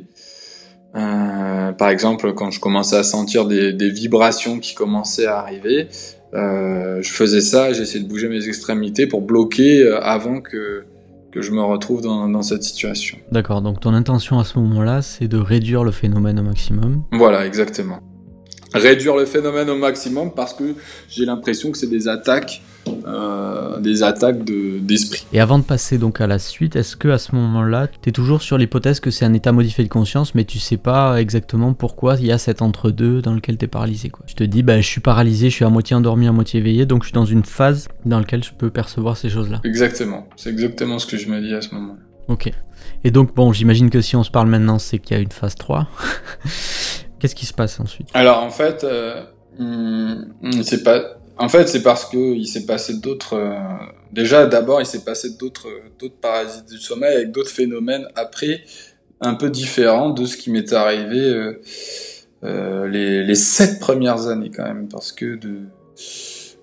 [0.94, 5.88] Euh, par exemple, quand je commençais à sentir des, des vibrations qui commençaient à arriver,
[6.34, 10.84] euh, je faisais ça, j'essayais de bouger mes extrémités pour bloquer euh, avant que,
[11.32, 13.18] que je me retrouve dans, dans cette situation.
[13.32, 17.46] D'accord, donc ton intention à ce moment-là, c'est de réduire le phénomène au maximum Voilà,
[17.46, 18.00] exactement.
[18.74, 20.74] Réduire le phénomène au maximum parce que
[21.08, 22.62] j'ai l'impression que c'est des attaques
[23.06, 25.26] euh, des attaques d'esprit.
[25.30, 28.08] De, et avant de passer donc à la suite, est-ce que à ce moment-là, tu
[28.08, 31.20] es toujours sur l'hypothèse que c'est un état modifié de conscience, mais tu sais pas
[31.20, 34.24] exactement pourquoi il y a cet entre-deux dans lequel tu es paralysé quoi?
[34.28, 36.86] Je te dis, bah, je suis paralysé, je suis à moitié endormi, à moitié éveillé,
[36.86, 39.60] donc je suis dans une phase dans laquelle je peux percevoir ces choses-là.
[39.64, 42.00] Exactement, c'est exactement ce que je me dis à ce moment-là.
[42.28, 42.50] Ok.
[43.04, 45.32] Et donc, bon, j'imagine que si on se parle maintenant, c'est qu'il y a une
[45.32, 45.88] phase 3.
[47.18, 48.08] Qu'est-ce qui se passe ensuite?
[48.14, 49.22] Alors en fait, euh,
[50.62, 53.34] c'est pas en fait, c'est parce que il s'est passé d'autres.
[53.34, 53.58] Euh,
[54.12, 55.66] déjà, d'abord, il s'est passé d'autres
[55.98, 58.62] d'autres parasites du sommeil avec d'autres phénomènes après
[59.20, 61.60] un peu différents de ce qui m'était arrivé euh,
[62.44, 65.62] euh, les, les sept premières années quand même, parce que de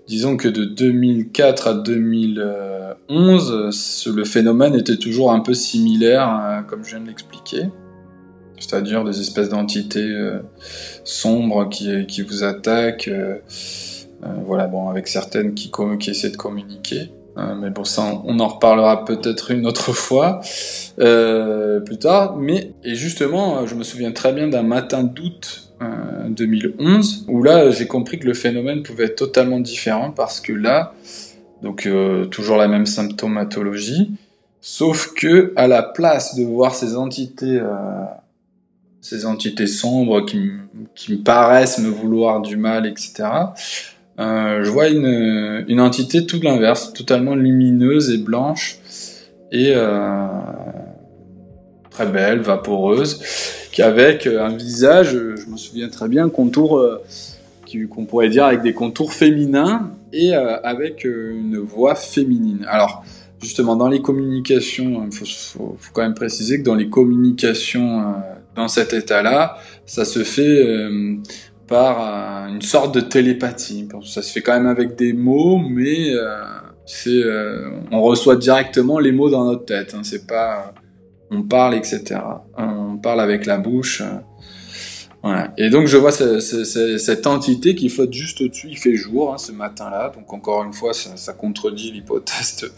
[0.07, 6.91] disons que de 2004 à 2011, le phénomène était toujours un peu similaire, comme je
[6.91, 7.63] viens de l'expliquer.
[8.57, 10.17] C'est-à-dire des espèces d'entités
[11.03, 13.09] sombres qui, qui vous attaquent,
[14.45, 15.71] voilà, bon, avec certaines qui,
[16.08, 17.12] essaient de communiquer.
[17.38, 20.41] Euh, mais bon, ça, on en reparlera peut-être une autre fois
[20.99, 22.36] euh, plus tard.
[22.38, 25.65] Mais et justement, je me souviens très bien d'un matin d'août
[26.27, 30.93] 2011 où là, j'ai compris que le phénomène pouvait être totalement différent parce que là,
[31.62, 31.88] donc
[32.32, 34.12] toujours la même symptomatologie,
[34.60, 37.62] sauf que à la place de voir ces entités
[39.01, 40.51] ces entités sombres qui,
[40.95, 43.29] qui me paraissent me vouloir du mal, etc.
[44.19, 48.79] Euh, je vois une, entité tout l'inverse, totalement lumineuse et blanche
[49.51, 50.27] et euh,
[51.89, 53.21] très belle, vaporeuse,
[53.71, 57.01] qui avec euh, un visage, je me souviens très bien, contour euh,
[57.89, 62.65] qu'on pourrait dire avec des contours féminins et avec une voix féminine.
[62.67, 63.05] Alors
[63.39, 65.25] justement dans les communications, il faut,
[65.77, 68.15] faut, quand même préciser que dans les communications
[68.55, 70.65] dans cet état-là, ça se fait
[71.69, 73.88] par une sorte de télépathie.
[74.03, 76.34] Ça se fait quand même avec des mots, mais euh,
[77.08, 79.93] euh, on reçoit directement les mots dans notre tête.
[79.95, 80.73] Hein, c'est pas
[81.32, 82.19] on parle, etc.
[82.58, 84.01] On parle avec la bouche.
[84.01, 84.17] euh.
[85.58, 88.69] Et donc je vois ce- ce- ce- cette entité qui flotte juste au-dessus.
[88.71, 92.71] Il fait jour hein, ce matin-là, donc encore une fois, ça, contredit l'hypothèse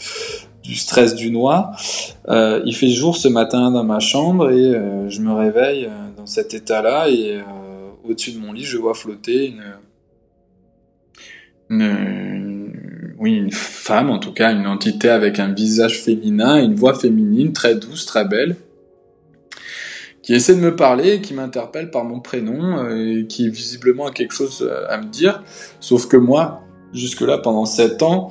[0.64, 1.80] du stress du noir.
[2.28, 4.74] Il fait jour ce matin dans ma chambre et
[5.10, 7.40] je me réveille dans cet état-là et
[8.04, 9.64] au-dessus de mon lit, je vois flotter une,
[11.70, 16.94] une, oui, une femme, en tout cas une entité avec un visage féminin, une voix
[16.94, 18.56] féminine très douce, très belle,
[20.22, 24.12] qui essaie de me parler, qui m'interpelle par mon prénom, euh, et qui visiblement a
[24.12, 25.44] quelque chose euh, à me dire.
[25.80, 26.62] Sauf que moi,
[26.94, 28.30] jusque-là, pendant sept ans,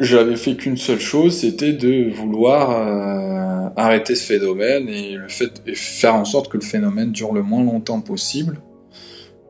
[0.00, 5.62] j'avais fait qu'une seule chose, c'était de vouloir euh, arrêter ce phénomène et le fait
[5.74, 8.60] faire en sorte que le phénomène dure le moins longtemps possible.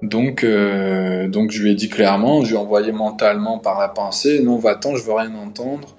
[0.02, 3.88] Donc, euh, donc je lui ai dit clairement, je lui ai envoyé mentalement par la
[3.88, 5.96] pensée, non va-t'en, je veux rien entendre,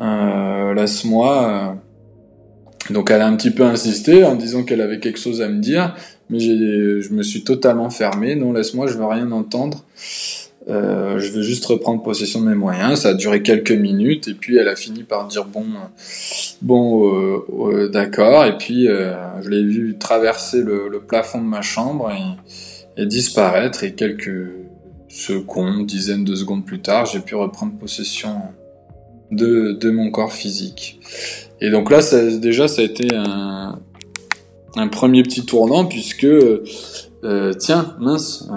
[0.00, 1.48] euh, laisse-moi.
[1.48, 2.92] euh.
[2.92, 5.60] Donc elle a un petit peu insisté en disant qu'elle avait quelque chose à me
[5.60, 5.94] dire,
[6.28, 9.84] mais je me suis totalement fermé, non laisse-moi, je veux rien entendre.
[10.68, 13.00] Euh, je veux juste reprendre possession de mes moyens.
[13.00, 15.64] Ça a duré quelques minutes et puis elle a fini par dire bon,
[16.62, 18.44] bon, euh, euh, d'accord.
[18.44, 22.12] Et puis je l'ai vu traverser le, plafond de ma chambre
[22.96, 23.84] et, disparaître.
[23.84, 24.50] Et quelques
[25.08, 28.42] secondes, dizaines de secondes plus tard, j'ai pu reprendre possession
[29.30, 31.00] de, mon corps physique.
[31.60, 32.00] Et donc là,
[32.38, 33.78] déjà, ça a été un,
[34.90, 36.26] premier petit tournant puisque
[37.60, 38.48] tiens, mince.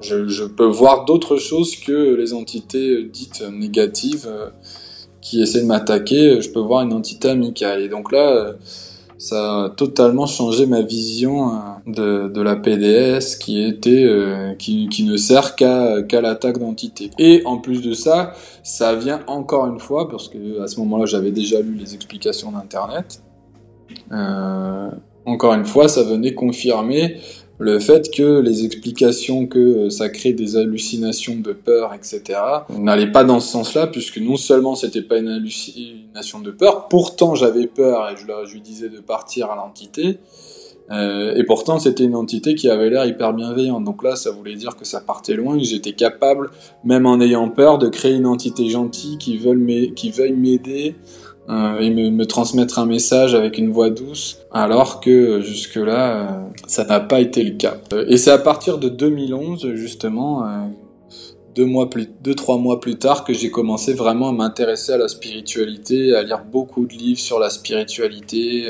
[0.00, 4.50] Je, je, peux voir d'autres choses que les entités dites négatives euh,
[5.20, 6.40] qui essaient de m'attaquer.
[6.40, 7.82] Je peux voir une entité amicale.
[7.82, 8.52] Et donc là, euh,
[9.18, 14.06] ça a totalement changé ma vision euh, de, de la PDS qui était
[14.58, 17.10] qui, qui ne sert qu'à qu'à l'attaque d'entités.
[17.18, 18.32] Et en plus de ça,
[18.62, 22.52] ça vient encore une fois parce que à ce moment-là, j'avais déjà lu les explications
[22.52, 23.22] d'internet.
[24.12, 24.90] Euh,
[25.26, 27.18] encore une fois, ça venait confirmer
[27.60, 33.22] le fait que les explications que ça crée des hallucinations de peur, etc., n'allaient pas
[33.22, 38.08] dans ce sens-là, puisque non seulement c'était pas une hallucination de peur, pourtant j'avais peur
[38.08, 40.18] et je, lui disais de partir à l'entité,
[40.90, 43.84] euh, et pourtant c'était une entité qui avait l'air hyper bienveillante.
[43.84, 46.50] Donc là, ça voulait dire que ça partait loin, que j'étais capable,
[46.82, 49.38] même en ayant peur, de créer une entité gentille qui
[49.94, 55.00] qui veuille m'aider euh, et me, me, transmettre un message avec une voix douce, alors
[55.00, 57.76] que jusque-là, euh, ça n'a pas été le cas.
[58.08, 60.48] Et c'est à partir de 2011, justement, euh,
[61.56, 64.98] deux mois plus, deux trois mois plus tard, que j'ai commencé vraiment à m'intéresser à
[64.98, 68.68] la spiritualité, à lire beaucoup de livres sur la spiritualité.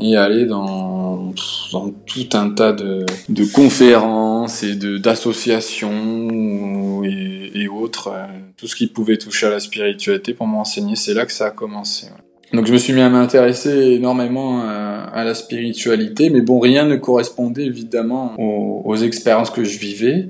[0.00, 1.32] Euh, et aller dans,
[1.72, 8.26] dans tout un tas de, de conférences et d'associations et, et, autres, euh,
[8.56, 11.50] tout ce qui pouvait toucher à la spiritualité pour m'enseigner, c'est là que ça a
[11.50, 12.06] commencé.
[12.52, 16.84] Donc je me suis mis à m'intéresser énormément à, à, la spiritualité, mais bon, rien
[16.84, 20.28] ne correspondait évidemment aux, aux expériences que je vivais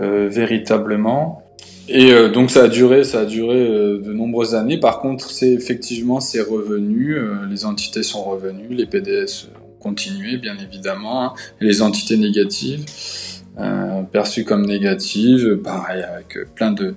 [0.00, 1.42] euh, véritablement.
[1.88, 4.78] Et euh, donc ça a duré, ça a duré euh, de nombreuses années.
[4.78, 10.36] Par contre, c'est effectivement c'est revenu, euh, les entités sont revenues, les PDS ont continué
[10.36, 12.84] bien évidemment, hein, les entités négatives
[14.12, 16.94] perçues comme négatives, pareil avec plein de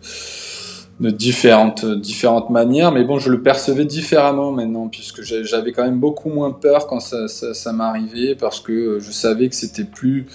[1.00, 2.92] différentes différentes manières.
[2.92, 7.00] Mais bon, je le percevais différemment maintenant puisque j'avais quand même beaucoup moins peur quand
[7.00, 10.28] ça m'arrivait parce que je savais que c'était plus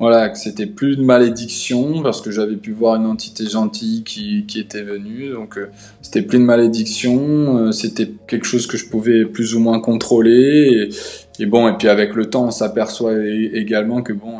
[0.00, 4.46] voilà, que c'était plus de malédiction parce que j'avais pu voir une entité gentille qui,
[4.46, 5.68] qui était venue, donc euh,
[6.02, 10.90] c'était plus de malédiction, euh, c'était quelque chose que je pouvais plus ou moins contrôler
[11.38, 14.34] et, bon et puis avec le temps on s'aperçoit également que bon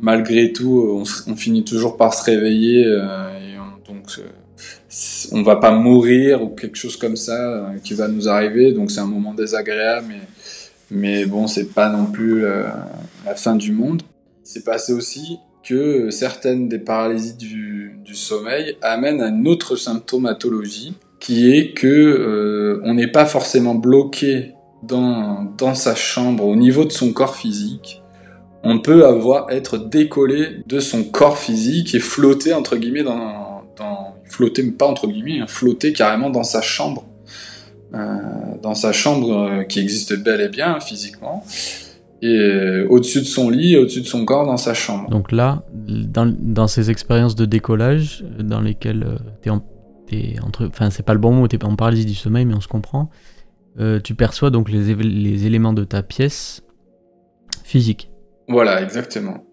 [0.00, 4.06] malgré tout on, on, finit toujours par se réveiller euh, et on, donc
[5.32, 8.90] on va pas mourir ou quelque chose comme ça euh, qui va nous arriver donc
[8.90, 10.14] c'est un moment désagréable
[10.90, 12.64] mais bon c'est pas non plus euh,
[13.24, 14.02] la fin du monde
[14.52, 17.78] c'est passé aussi que certaines des paralysies du,
[18.14, 24.52] sommeil amènent à une autre symptomatologie qui est que euh, on n'est pas forcément bloqué
[24.82, 28.02] dans, sa chambre, au niveau de son corps physique,
[28.62, 33.62] on peut avoir être décollé de son corps physique et flotter entre guillemets dans,
[34.26, 37.06] flotter pas entre guillemets, hein, flotter carrément dans sa chambre,
[37.94, 38.18] euh,
[38.60, 41.46] dans sa chambre euh, qui existe bel et bien physiquement,
[42.22, 45.10] et euh, au-dessus de son lit, au-dessus de son corps dans sa chambre.
[45.10, 50.90] Donc là, dans, dans ces expériences de décollage dans lesquelles tu es, es, entre, enfin
[50.90, 53.10] c'est pas le bon mot, t'es pas en paralysie du sommeil, mais on se comprend.
[54.04, 56.62] tu perçois donc les, les éléments de ta pièce
[57.64, 58.10] physique.
[58.48, 59.44] Voilà, exactement.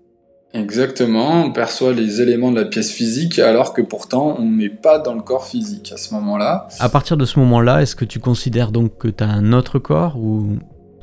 [0.54, 4.98] Exactement, on perçoit les éléments de la pièce physique alors que pourtant on n'est pas
[4.98, 6.68] dans le corps physique à ce moment-là.
[6.80, 9.78] À partir de ce moment-là, est-ce que tu considères donc que tu as un autre
[9.78, 10.58] corps ou,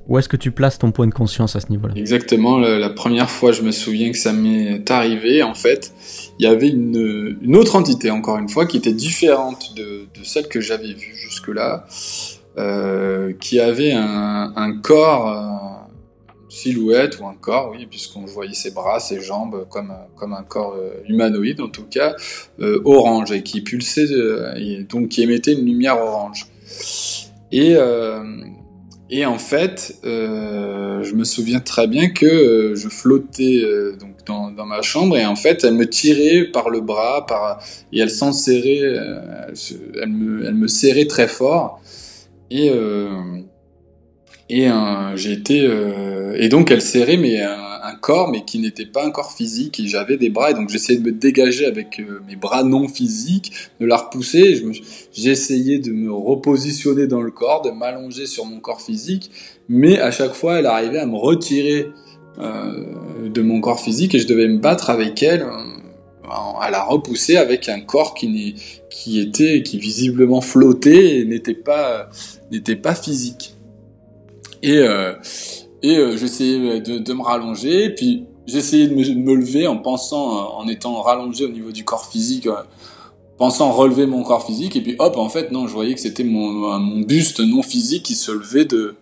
[0.09, 3.31] où est-ce que tu places ton point de conscience à ce niveau-là Exactement, la, première
[3.31, 5.92] fois je me souviens que ça m'est arrivé, en fait,
[6.38, 10.25] il y avait une, une, autre entité, encore une fois, qui était différente de, de
[10.25, 11.87] celle que j'avais vue jusque-là,
[12.59, 15.29] euh, qui avait un, un corps...
[15.29, 15.77] Euh,
[16.57, 20.75] silhouette ou un corps, oui, puisqu'on voyait ses bras, ses jambes comme, comme un corps
[20.75, 22.16] euh, humanoïde en tout cas,
[22.61, 26.47] euh, orange et qui pulsait, euh, et donc qui émettait une lumière orange.
[27.53, 27.77] Et,
[29.11, 33.62] et en fait, je me souviens très bien que je flottais
[34.01, 38.01] donc dans, ma chambre et en fait, elle me tirait par le bras, par et
[38.01, 38.81] elle s'en serrait,
[40.03, 41.81] elle, me, elle me serrait très fort.
[42.51, 42.71] Et
[44.49, 47.40] et euh, j'ai été euh, et donc elle serrait mais
[48.01, 50.99] corps mais qui n'était pas un corps physique et j'avais des bras et donc j'essayais
[50.99, 54.63] de me dégager avec euh, mes bras non physiques de la repousser
[55.13, 59.31] j'essayais de me repositionner dans le corps de m'allonger sur mon corps physique
[59.69, 61.89] mais à chaque fois elle arrivait à me retirer
[62.39, 65.47] euh, de mon corps physique et je devais me battre avec elle
[66.61, 68.55] à la repousser avec un corps qui,
[68.91, 72.09] qui était qui visiblement flottait et n'était pas
[72.51, 73.55] n'était pas physique.
[74.63, 75.13] Et, euh,
[75.94, 81.01] euh, j'essayais de, me rallonger, puis j'essayais de me, lever en pensant, euh, en étant
[81.03, 82.49] rallongé au niveau du corps physique,
[83.38, 86.25] pensant relever mon corps physique, et puis hop, en fait, non, je voyais que c'était
[86.25, 88.96] mon, buste non physique qui se levait de,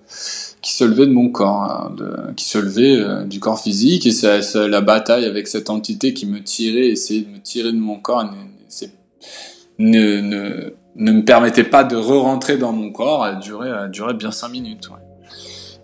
[0.61, 1.95] qui se levait de mon corps, hein,
[2.37, 6.27] qui se levait euh, du corps physique, et ça, la bataille avec cette entité qui
[6.27, 8.25] me tirait, essayait de me tirer de mon corps,
[9.79, 14.31] ne, ne, ne me permettait pas de re-rentrer dans mon corps, elle durait, durait bien
[14.31, 14.89] cinq minutes.
[14.89, 15.05] Ouais.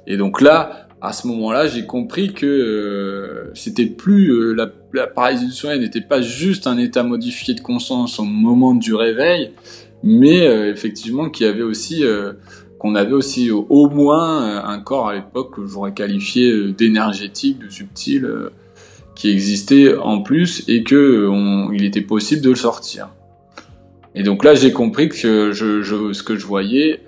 [0.06, 5.06] Et donc là, à ce moment-là, j'ai compris que euh, c'était plus euh, la, la,
[5.06, 9.52] paralysie du sommeil n'était pas juste un état modifié de conscience au moment du réveil,
[10.02, 12.34] mais euh, effectivement qu'il y avait aussi euh,
[12.78, 18.26] qu'on avait aussi au moins un corps à l'époque que j'aurais qualifié d'énergétique, de subtil,
[19.14, 21.28] qui existait en plus et que
[21.74, 23.10] il était possible de le sortir.
[24.14, 27.02] Et donc là, j'ai compris que ce que je voyais,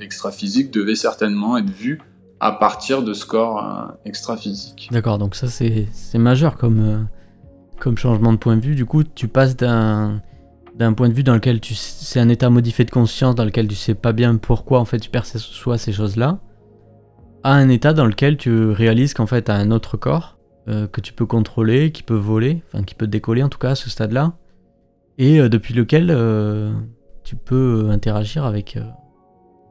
[0.00, 2.00] l'extra-physique devait certainement être vu
[2.40, 4.88] à partir de scores euh, extra-physiques.
[4.92, 6.98] D'accord, donc ça c'est majeur comme, euh,
[7.78, 8.74] comme changement de point de vue.
[8.74, 10.20] Du coup, tu passes d'un
[10.96, 13.74] point de vue dans lequel tu c'est un état modifié de conscience dans lequel tu
[13.74, 16.38] sais pas bien pourquoi en fait tu perçois ces choses-là
[17.42, 20.86] à un état dans lequel tu réalises qu'en fait tu as un autre corps euh,
[20.86, 23.74] que tu peux contrôler, qui peut voler, enfin qui peut décoller en tout cas à
[23.74, 24.34] ce stade-là
[25.18, 26.14] et depuis lequel
[27.24, 28.78] tu peux interagir avec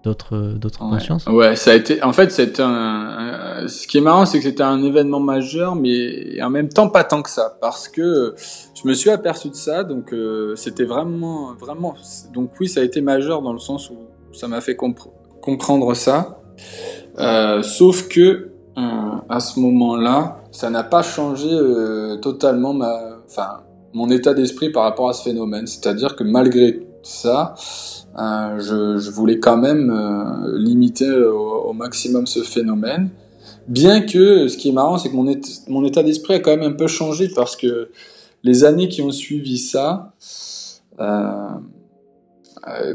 [0.07, 1.25] d'autres d'autres consciences.
[1.27, 4.63] Ouais ça a été en fait c'est un, ce qui est marrant c'est que c'était
[4.63, 8.35] un événement majeur mais en même temps pas tant que ça parce que
[8.73, 11.95] je me suis aperçu de ça donc euh, c'était vraiment vraiment
[12.33, 13.97] donc oui ça a été majeur dans le sens où
[14.37, 16.41] ça m'a fait comprendre ça.
[17.19, 18.81] Euh, sauf que euh,
[19.27, 24.83] à ce moment-là ça n'a pas changé euh, totalement ma enfin mon état d'esprit par
[24.83, 25.65] rapport à ce phénomène.
[25.65, 27.55] C'est-à-dire que malgré ça
[28.19, 33.09] euh, je, voulais quand même euh, limiter au, maximum ce phénomène.
[33.67, 36.55] Bien que ce qui est marrant, c'est que mon, état, mon état d'esprit a quand
[36.55, 37.89] même un peu changé parce que
[38.43, 40.13] les années qui ont suivi ça,
[40.99, 41.49] euh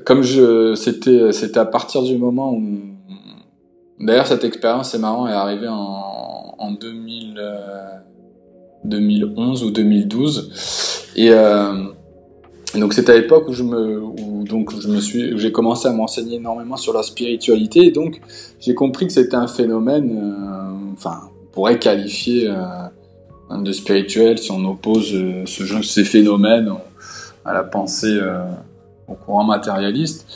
[0.05, 2.63] comme je, c'était, c'était à partir du moment où,
[4.01, 7.41] d'ailleurs cette expérience, c'est marrant, est arrivée en, en 2000,
[8.85, 10.51] 2011 ou 2012
[11.17, 11.31] et
[12.75, 15.93] donc c'est à l'époque où je me où donc je me suis j'ai commencé à
[15.93, 17.87] m'enseigner énormément sur la spiritualité.
[17.87, 18.21] Et donc
[18.61, 24.51] j'ai compris que c'était un phénomène euh, enfin on pourrait qualifier euh, de spirituel si
[24.53, 26.73] on oppose euh, ce genre ces phénomènes
[27.45, 28.21] à la pensée
[29.09, 30.27] au courant matérialiste.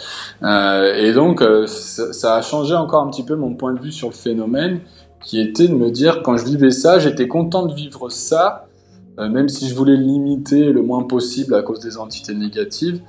[0.43, 4.15] Et donc ça, a changé encore un petit peu mon point de vue sur le
[4.15, 4.81] phénomène
[5.23, 8.66] qui était de me dire quand je vivais ça j'étais content de vivre ça
[9.19, 13.01] même si je voulais le limiter le moins possible à cause des entités négatives,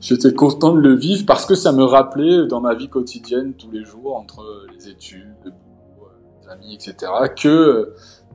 [0.00, 3.70] j'étais content de le vivre parce que ça me rappelait dans ma vie quotidienne tous
[3.70, 4.44] les jours entre
[4.74, 6.10] les études, boulot,
[6.42, 7.12] les amis, etc.
[7.40, 7.92] que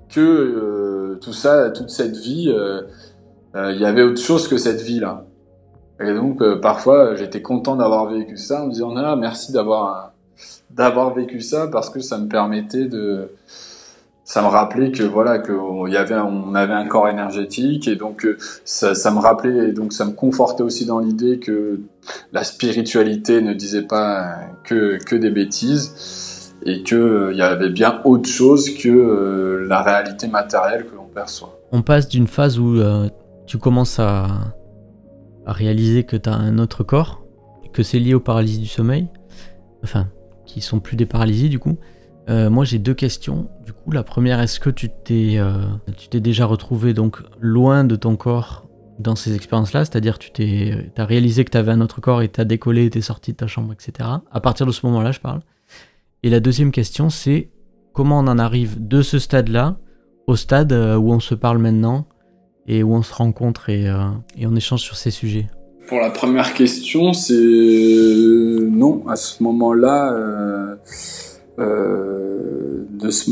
[0.10, 2.84] que euh, tout ça, toute cette vie, euh,
[3.56, 5.26] il y avait autre chose que cette vie là.
[6.00, 10.14] Et donc parfois j'étais content d'avoir vécu ça en me disant ah merci d'avoir
[10.70, 13.32] d'avoir vécu ça parce que ça me permettait de
[14.28, 18.38] ça me rappelait que voilà y avait on avait un corps énergétique et donc euh,
[18.66, 21.80] ça, me rappelait et donc ça me confortait aussi dans l'idée que
[22.34, 27.70] la spiritualité ne disait pas que que des bêtises et que euh, il y avait
[27.70, 31.58] bien autre chose que euh, la réalité matérielle que l'on perçoit.
[31.72, 32.82] On passe d'une phase où
[33.46, 34.28] tu commences à,
[35.46, 37.24] réaliser que tu as un autre corps,
[37.72, 39.08] que c'est lié aux paralysie du sommeil,
[39.86, 40.08] enfin
[40.46, 41.78] qui sont plus des paralysies du coup.
[42.30, 43.50] Euh, moi j'ai deux questions.
[43.66, 45.64] Du coup, la première, est-ce que tu t'es, euh,
[45.98, 48.68] tu t'es déjà retrouvé donc loin de ton corps
[49.00, 49.86] dans ces expériences-là?
[49.86, 53.02] C'est-à-dire tu t'es, as réalisé que tu avais un autre corps et t'as décollé, t'es
[53.02, 54.10] sorti de ta chambre, etc.
[54.32, 55.40] À partir de ce moment-là, je parle.
[56.24, 57.50] Et la deuxième question, c'est
[57.94, 59.78] comment on en arrive de ce stade-là
[60.28, 62.08] au stade euh, où on se parle maintenant
[62.68, 63.86] et où on se rencontre et,
[64.38, 65.48] et on échange sur ces sujets?
[65.88, 69.08] Pour la première question, c'est non.
[69.08, 70.78] À ce moment-là,
[71.60, 73.32] euh, de ce,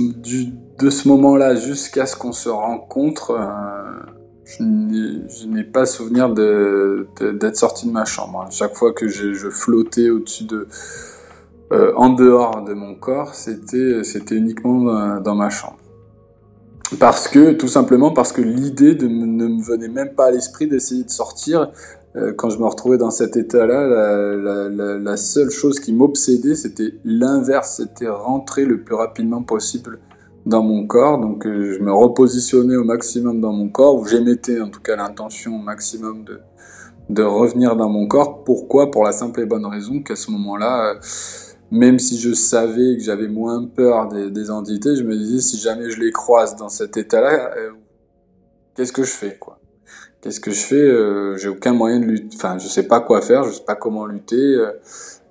[0.89, 4.05] ce moment-là jusqu'à ce qu'on se rencontre, euh,
[4.45, 8.47] je n'ai pas souvenir d'être sorti de ma chambre.
[8.51, 10.67] Chaque fois que je, flottais au-dessus de,
[11.71, 15.77] euh, en dehors de mon corps, c'était c'était uniquement dans, ma chambre.
[16.99, 21.03] Parce que, tout simplement parce que l'idée ne me venait même pas à l'esprit d'essayer
[21.03, 21.71] de sortir
[22.37, 23.87] quand je me retrouvais dans cet état-là,
[24.97, 29.99] la, seule chose qui m'obsédait, c'était l'inverse, c'était rentrer le plus rapidement possible
[30.45, 31.19] dans mon corps.
[31.19, 34.95] Donc euh, je me repositionnais au maximum dans mon corps, ou j'émettais en tout cas
[34.95, 36.39] l'intention au maximum de,
[37.09, 38.43] de revenir dans mon corps.
[38.43, 38.91] Pourquoi?
[38.91, 40.99] Pour la simple et bonne raison qu'à ce moment-là, euh,
[41.71, 45.57] même si je savais que j'avais moins peur des, des, entités, je me disais si
[45.57, 47.51] jamais je les croise dans cet état-là,
[48.75, 49.59] qu'est-ce que je fais quoi?
[50.25, 52.35] Qu'est-ce que je fais euh, J'ai aucun moyen de lutter.
[52.35, 53.43] Enfin, je sais pas quoi faire.
[53.43, 54.35] Je sais pas comment lutter.
[54.35, 54.71] Euh,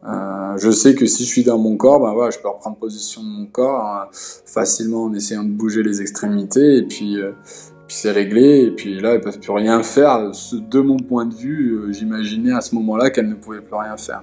[0.07, 2.77] euh, je sais que si je suis dans mon corps, ben voilà, je peux reprendre
[2.77, 7.19] position de mon corps hein, facilement en essayant de bouger les extrémités et puis,
[7.89, 8.67] puis c'est réglé.
[8.67, 10.31] Et puis là, elles peuvent plus rien faire.
[10.53, 14.23] De mon point de vue, j'imaginais à ce moment-là qu'elles ne pouvaient plus rien faire.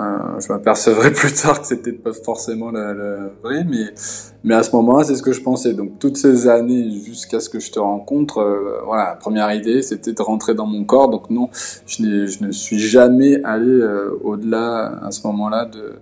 [0.00, 2.94] Euh, je m'apercevrai plus tard que c'était pas forcément la,
[3.42, 3.92] vrai, mais,
[4.44, 5.74] mais à ce moment-là, c'est ce que je pensais.
[5.74, 9.82] Donc toutes ces années jusqu'à ce que je te rencontre, euh, voilà, la première idée,
[9.82, 11.10] c'était de rentrer dans mon corps.
[11.10, 11.50] Donc non,
[11.86, 15.94] je, je ne suis jamais allé euh, au-delà à ce moment-là de,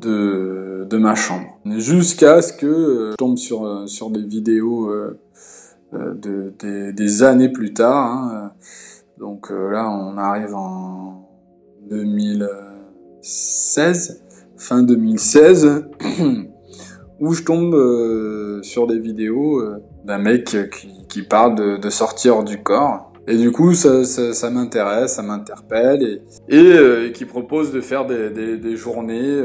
[0.00, 1.58] de, de ma chambre.
[1.64, 4.92] Jusqu'à ce que je tombe sur, sur des vidéos
[5.92, 6.52] de,
[6.92, 8.12] des, années plus tard.
[8.12, 8.52] Hein.
[9.18, 11.26] Donc là, on arrive en
[13.26, 14.22] 2016,
[14.56, 15.84] fin 2016,
[17.20, 20.56] où je tombe euh, sur des vidéos euh, d'un mec
[21.08, 23.12] qui, parle de, de, sortir du corps.
[23.26, 28.76] Et du coup, ça, m'intéresse, ça m'interpelle, et, et, euh, qui propose de faire des,
[28.76, 29.42] journées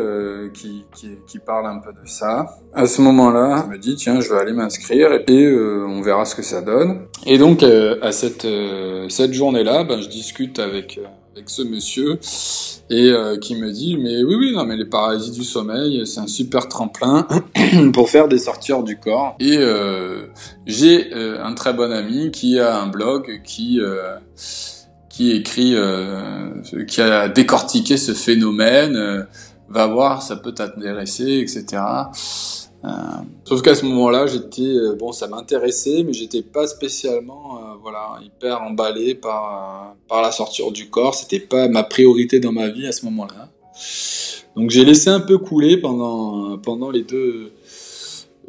[0.53, 0.85] qui,
[1.25, 2.59] qui, parlent un peu de ça.
[2.75, 6.25] À ce moment-là, je me dis, tiens, je vais aller m'inscrire, et, et on verra
[6.25, 7.07] ce que ça donne.
[7.25, 8.45] Et donc, à cette,
[9.09, 10.99] cette journée-là, ben, je discute avec
[11.33, 12.19] avec ce monsieur
[12.89, 16.19] et euh, qui me dit mais oui oui non mais les paralysies du sommeil c'est
[16.19, 17.27] un super tremplin
[17.93, 19.35] pour faire des sorties du corps.
[19.39, 20.27] Et euh,
[20.65, 23.79] j'ai euh, un très bon ami qui a un blog qui
[25.09, 25.75] qui écrit
[26.87, 29.27] qui a décortiqué ce phénomène
[29.71, 32.70] va voir ça peut t'intéresser etc euh,
[33.45, 38.19] sauf qu'à ce moment-là, j'étais euh, bon, ça m'intéressait, mais j'étais pas spécialement euh, voilà
[38.23, 41.15] hyper emballé par par la sortie du corps.
[41.15, 43.49] C'était pas ma priorité dans ma vie à ce moment-là.
[44.55, 47.51] Donc j'ai laissé un peu couler pendant pendant les deux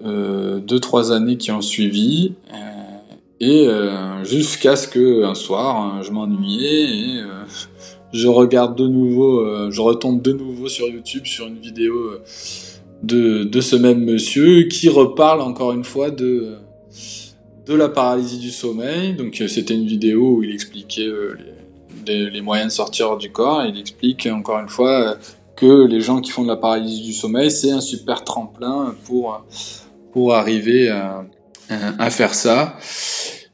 [0.00, 2.34] deux trois années qui ont suivi.
[3.40, 3.68] et
[4.24, 7.22] jusqu'à ce que un soir, je m'ennuyais et
[8.12, 12.18] je regarde de nouveau, je retombe de nouveau sur YouTube sur une vidéo
[13.02, 16.56] de, de ce même monsieur qui reparle encore une fois de,
[17.66, 19.14] de la paralysie du sommeil.
[19.14, 21.36] Donc euh, c'était une vidéo où il expliquait euh,
[22.06, 23.64] les, moyens de sortir du corps.
[23.64, 25.14] Il explique encore une fois euh,
[25.56, 29.44] que les gens qui font de la paralysie du sommeil, c'est un super tremplin pour,
[30.12, 31.24] pour arriver à,
[31.98, 32.76] à faire ça.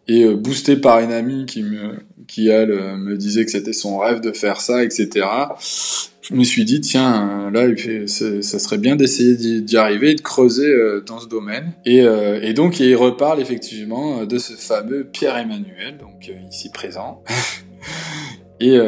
[0.09, 4.20] Et boosté par une amie qui me qui elle me disait que c'était son rêve
[4.20, 5.26] de faire ça, etc.
[6.22, 7.66] Je me suis dit tiens là
[8.06, 10.74] ça serait bien d'essayer d'y arriver, de creuser
[11.06, 11.72] dans ce domaine.
[11.86, 12.04] Et,
[12.42, 17.22] et donc il reparle effectivement de ce fameux Pierre Emmanuel, donc ici présent.
[18.61, 18.78] et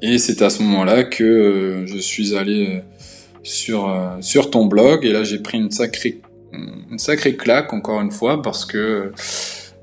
[0.00, 2.82] et c'est à ce moment-là que je suis allé
[3.42, 6.20] sur sur ton blog et là j'ai pris une sacrée
[6.52, 9.12] une sacrée claque encore une fois parce que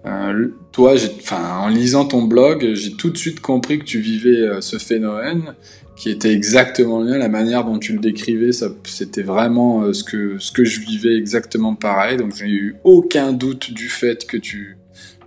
[0.06, 4.42] euh, toi, enfin, en lisant ton blog, j'ai tout de suite compris que tu vivais
[4.42, 5.56] euh, ce phénomène
[5.96, 8.52] qui était exactement le mien, la manière dont tu le décrivais,
[8.84, 12.18] c'était vraiment euh, ce que ce que je vivais exactement pareil.
[12.18, 14.78] Donc j'ai eu aucun doute du fait que tu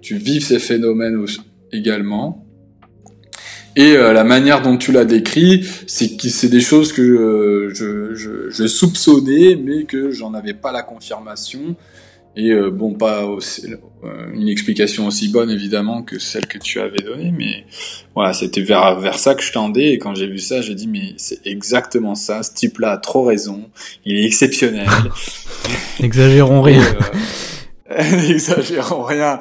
[0.01, 1.25] tu vives ces phénomènes
[1.73, 2.45] également.
[3.77, 8.15] Et euh, la manière dont tu l'as décrit, c'est que c'est des choses que je,
[8.15, 11.77] je, je, soupçonnais, mais que j'en avais pas la confirmation.
[12.37, 13.67] Et euh, bon, pas aussi,
[14.05, 17.65] euh, une explication aussi bonne évidemment que celle que tu avais donnée, mais
[18.15, 19.93] voilà, c'était vers vers ça que je tendais.
[19.93, 22.45] Et quand j'ai vu ça, j'ai dit mais c'est exactement ça.
[22.45, 23.69] Ce type-là a trop raison.
[24.05, 24.87] Il est exceptionnel.
[26.01, 26.85] N'exagérons rien.
[27.99, 29.41] N'exagérons rien.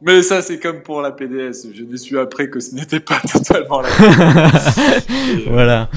[0.00, 1.72] Mais ça, c'est comme pour la PDS.
[1.74, 5.48] Je n'ai su après que ce n'était pas totalement la PDS.
[5.48, 5.90] voilà.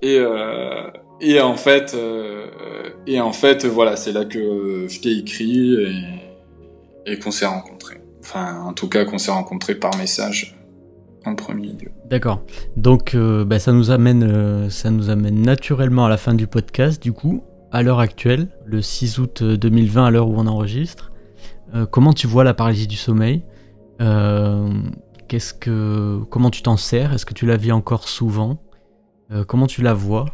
[0.00, 2.46] Et, euh, et en fait, euh,
[3.06, 8.00] et en fait, voilà, c'est là que je t'ai écrit et, et qu'on s'est rencontrés.
[8.20, 10.54] Enfin, en tout cas, qu'on s'est rencontrés par message
[11.24, 11.90] en premier lieu.
[12.08, 12.42] D'accord.
[12.76, 16.46] Donc, euh, bah, ça nous amène, euh, ça nous amène naturellement à la fin du
[16.46, 17.02] podcast.
[17.02, 21.12] Du coup, à l'heure actuelle, le 6 août 2020, à l'heure où on enregistre.
[21.74, 23.42] Euh, comment tu vois la paralysie du sommeil
[24.00, 24.68] euh,
[25.28, 27.12] Qu'est-ce que, comment tu t'en sers?
[27.12, 28.58] Est-ce que tu la vis encore souvent?
[29.30, 30.24] Euh, Comment tu la vois?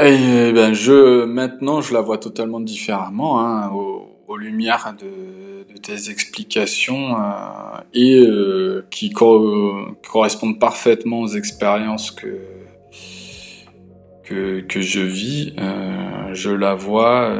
[0.00, 7.16] Eh ben, je maintenant je la vois totalement différemment, hein, aux, lumières de, tes explications
[7.92, 8.26] et
[8.90, 12.38] qui correspondent parfaitement aux expériences que
[14.24, 15.54] que, que je vis.
[16.32, 17.36] je la vois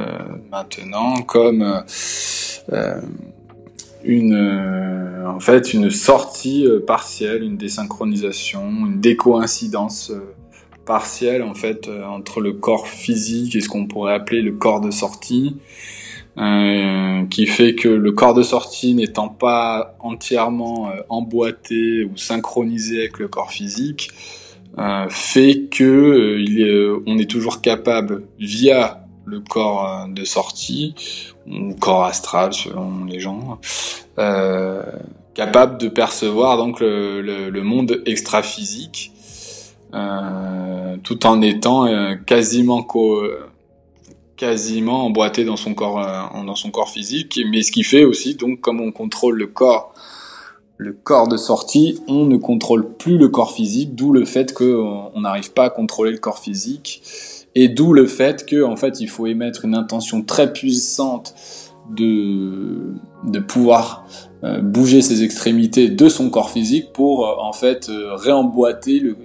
[0.50, 1.82] maintenant comme
[4.04, 10.34] une euh, en fait une sortie euh, partielle, une désynchronisation, une décoïncidence euh,
[10.84, 14.90] partielle en fait entre le corps physique et ce qu'on pourrait appeler le corps de
[14.90, 15.56] sortie,
[17.30, 23.28] qui fait que le corps de sortie n'étant pas entièrement emboîté ou synchronisé avec le
[23.28, 24.10] corps physique,
[25.08, 30.94] fait que on est toujours capable via le corps de sortie
[31.46, 33.58] ou corps astral selon les gens,
[34.18, 34.82] euh,
[35.34, 39.12] capable de percevoir donc le, le, monde extra-physique,
[39.94, 43.22] euh, tout en étant euh, quasiment co
[44.36, 48.34] quasiment emboîté dans son corps euh, dans son corps physique, mais ce qui fait aussi
[48.34, 49.94] donc comme on contrôle le corps
[50.78, 55.12] le corps de sortie, on ne contrôle plus le corps physique, d'où le fait qu'on
[55.20, 57.02] n'arrive pas à contrôler le corps physique
[57.54, 61.34] et d'où le fait que, en fait, il faut émettre une intention très puissante
[61.94, 62.94] de,
[63.24, 64.06] de pouvoir
[64.44, 69.16] euh, bouger ses extrémités de son corps physique pour, euh, en fait, euh, réemboîter le,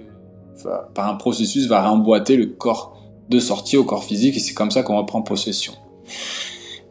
[0.94, 2.96] par un processus, va réemboîter le corps
[3.28, 5.74] de sortie au corps physique et c'est comme ça qu'on reprend possession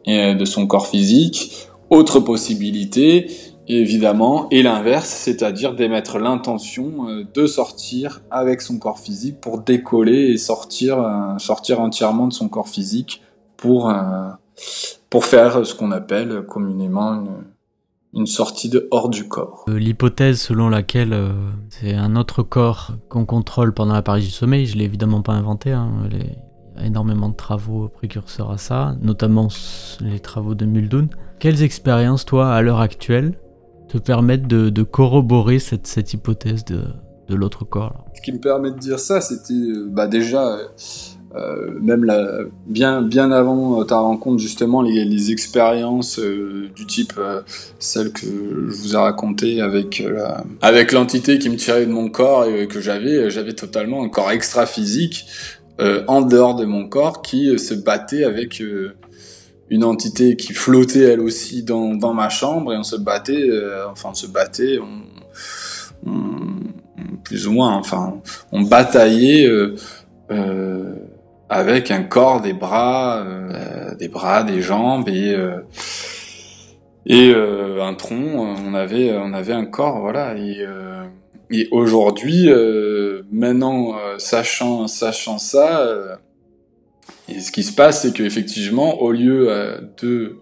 [0.06, 1.68] de son corps physique.
[1.90, 3.30] Autre possibilité,
[3.76, 10.30] évidemment, et l'inverse, c'est-à-dire d'émettre l'intention euh, de sortir avec son corps physique pour décoller
[10.30, 13.22] et sortir, euh, sortir entièrement de son corps physique
[13.56, 14.30] pour, euh,
[15.10, 17.44] pour faire ce qu'on appelle communément une,
[18.14, 19.64] une sortie de hors du corps.
[19.68, 21.14] L'hypothèse selon laquelle
[21.68, 25.34] c'est un autre corps qu'on contrôle pendant la paralysie du sommeil, je l'ai évidemment pas
[25.34, 25.72] inventé.
[25.72, 26.22] Hein, il y
[26.82, 29.48] a énormément de travaux précurseurs à ça, notamment
[30.00, 31.08] les travaux de Muldoon.
[31.38, 33.38] Quelles expériences, toi, à l'heure actuelle,
[33.88, 38.04] te permettre de, corroborer cette, hypothèse de, l'autre corps.
[38.14, 40.56] Ce qui me permet de dire ça, c'était euh, bah déjà
[41.34, 47.20] euh, même la, bien avant ta rencontre justement les, expériences euh, du type
[47.78, 50.02] celle que je vous ai racontée avec
[50.62, 54.30] avec l'entité qui me tirait de mon corps et que j'avais j'avais totalement un corps
[54.30, 55.26] extra physique
[56.06, 58.62] en dehors de mon corps qui se battait avec
[59.70, 63.88] une entité qui flottait elle aussi dans, dans ma chambre et on se battait, euh,
[63.90, 65.02] enfin on se battait, on,
[67.24, 68.20] plus ou moins, enfin
[68.52, 69.74] on bataillait euh,
[70.30, 70.94] euh,
[71.48, 73.24] avec un corps, des bras,
[73.98, 75.34] des bras, des jambes et
[77.06, 78.54] et un tronc.
[78.66, 80.36] On avait on avait un corps, voilà.
[80.36, 80.66] Et,
[81.50, 82.50] et aujourd'hui,
[83.32, 86.18] maintenant sachant sachant ça
[87.28, 90.36] et ce qui se passe, c'est qu'effectivement, au lieu euh, de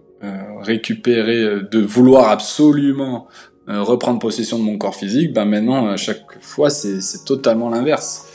[0.61, 3.27] récupérer, de vouloir absolument
[3.67, 8.25] reprendre possession de mon corps physique, ben maintenant, à chaque fois, c'est totalement l'inverse.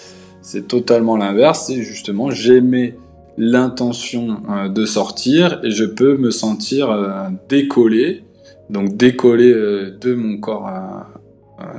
[0.42, 2.96] C'est totalement l'inverse, c'est justement, j'aimais
[3.36, 8.22] l'intention de sortir et je peux me sentir décollé,
[8.70, 10.70] donc décollé de mon corps,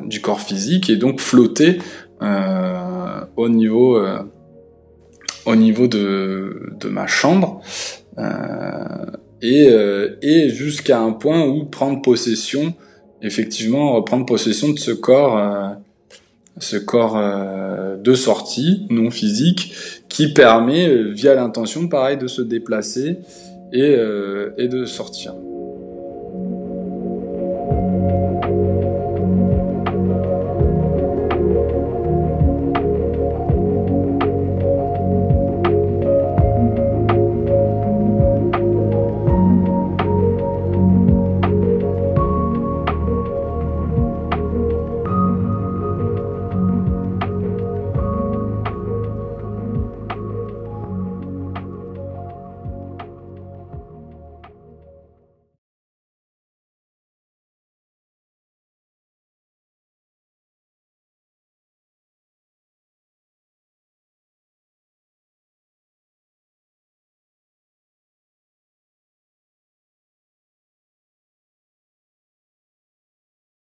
[0.05, 1.79] du corps physique et donc flotter
[3.37, 3.97] au niveau
[5.45, 7.61] au niveau de, de ma chambre
[8.17, 9.05] euh,
[9.41, 12.73] et, euh, et jusqu'à un point où prendre possession,
[13.21, 15.69] effectivement, reprendre possession de ce corps, euh,
[16.59, 17.19] ce corps
[17.97, 19.73] de sortie non physique
[20.07, 23.17] qui permet, via l'intention, pareil, de se déplacer
[23.73, 23.97] et,
[24.57, 25.33] et de sortir.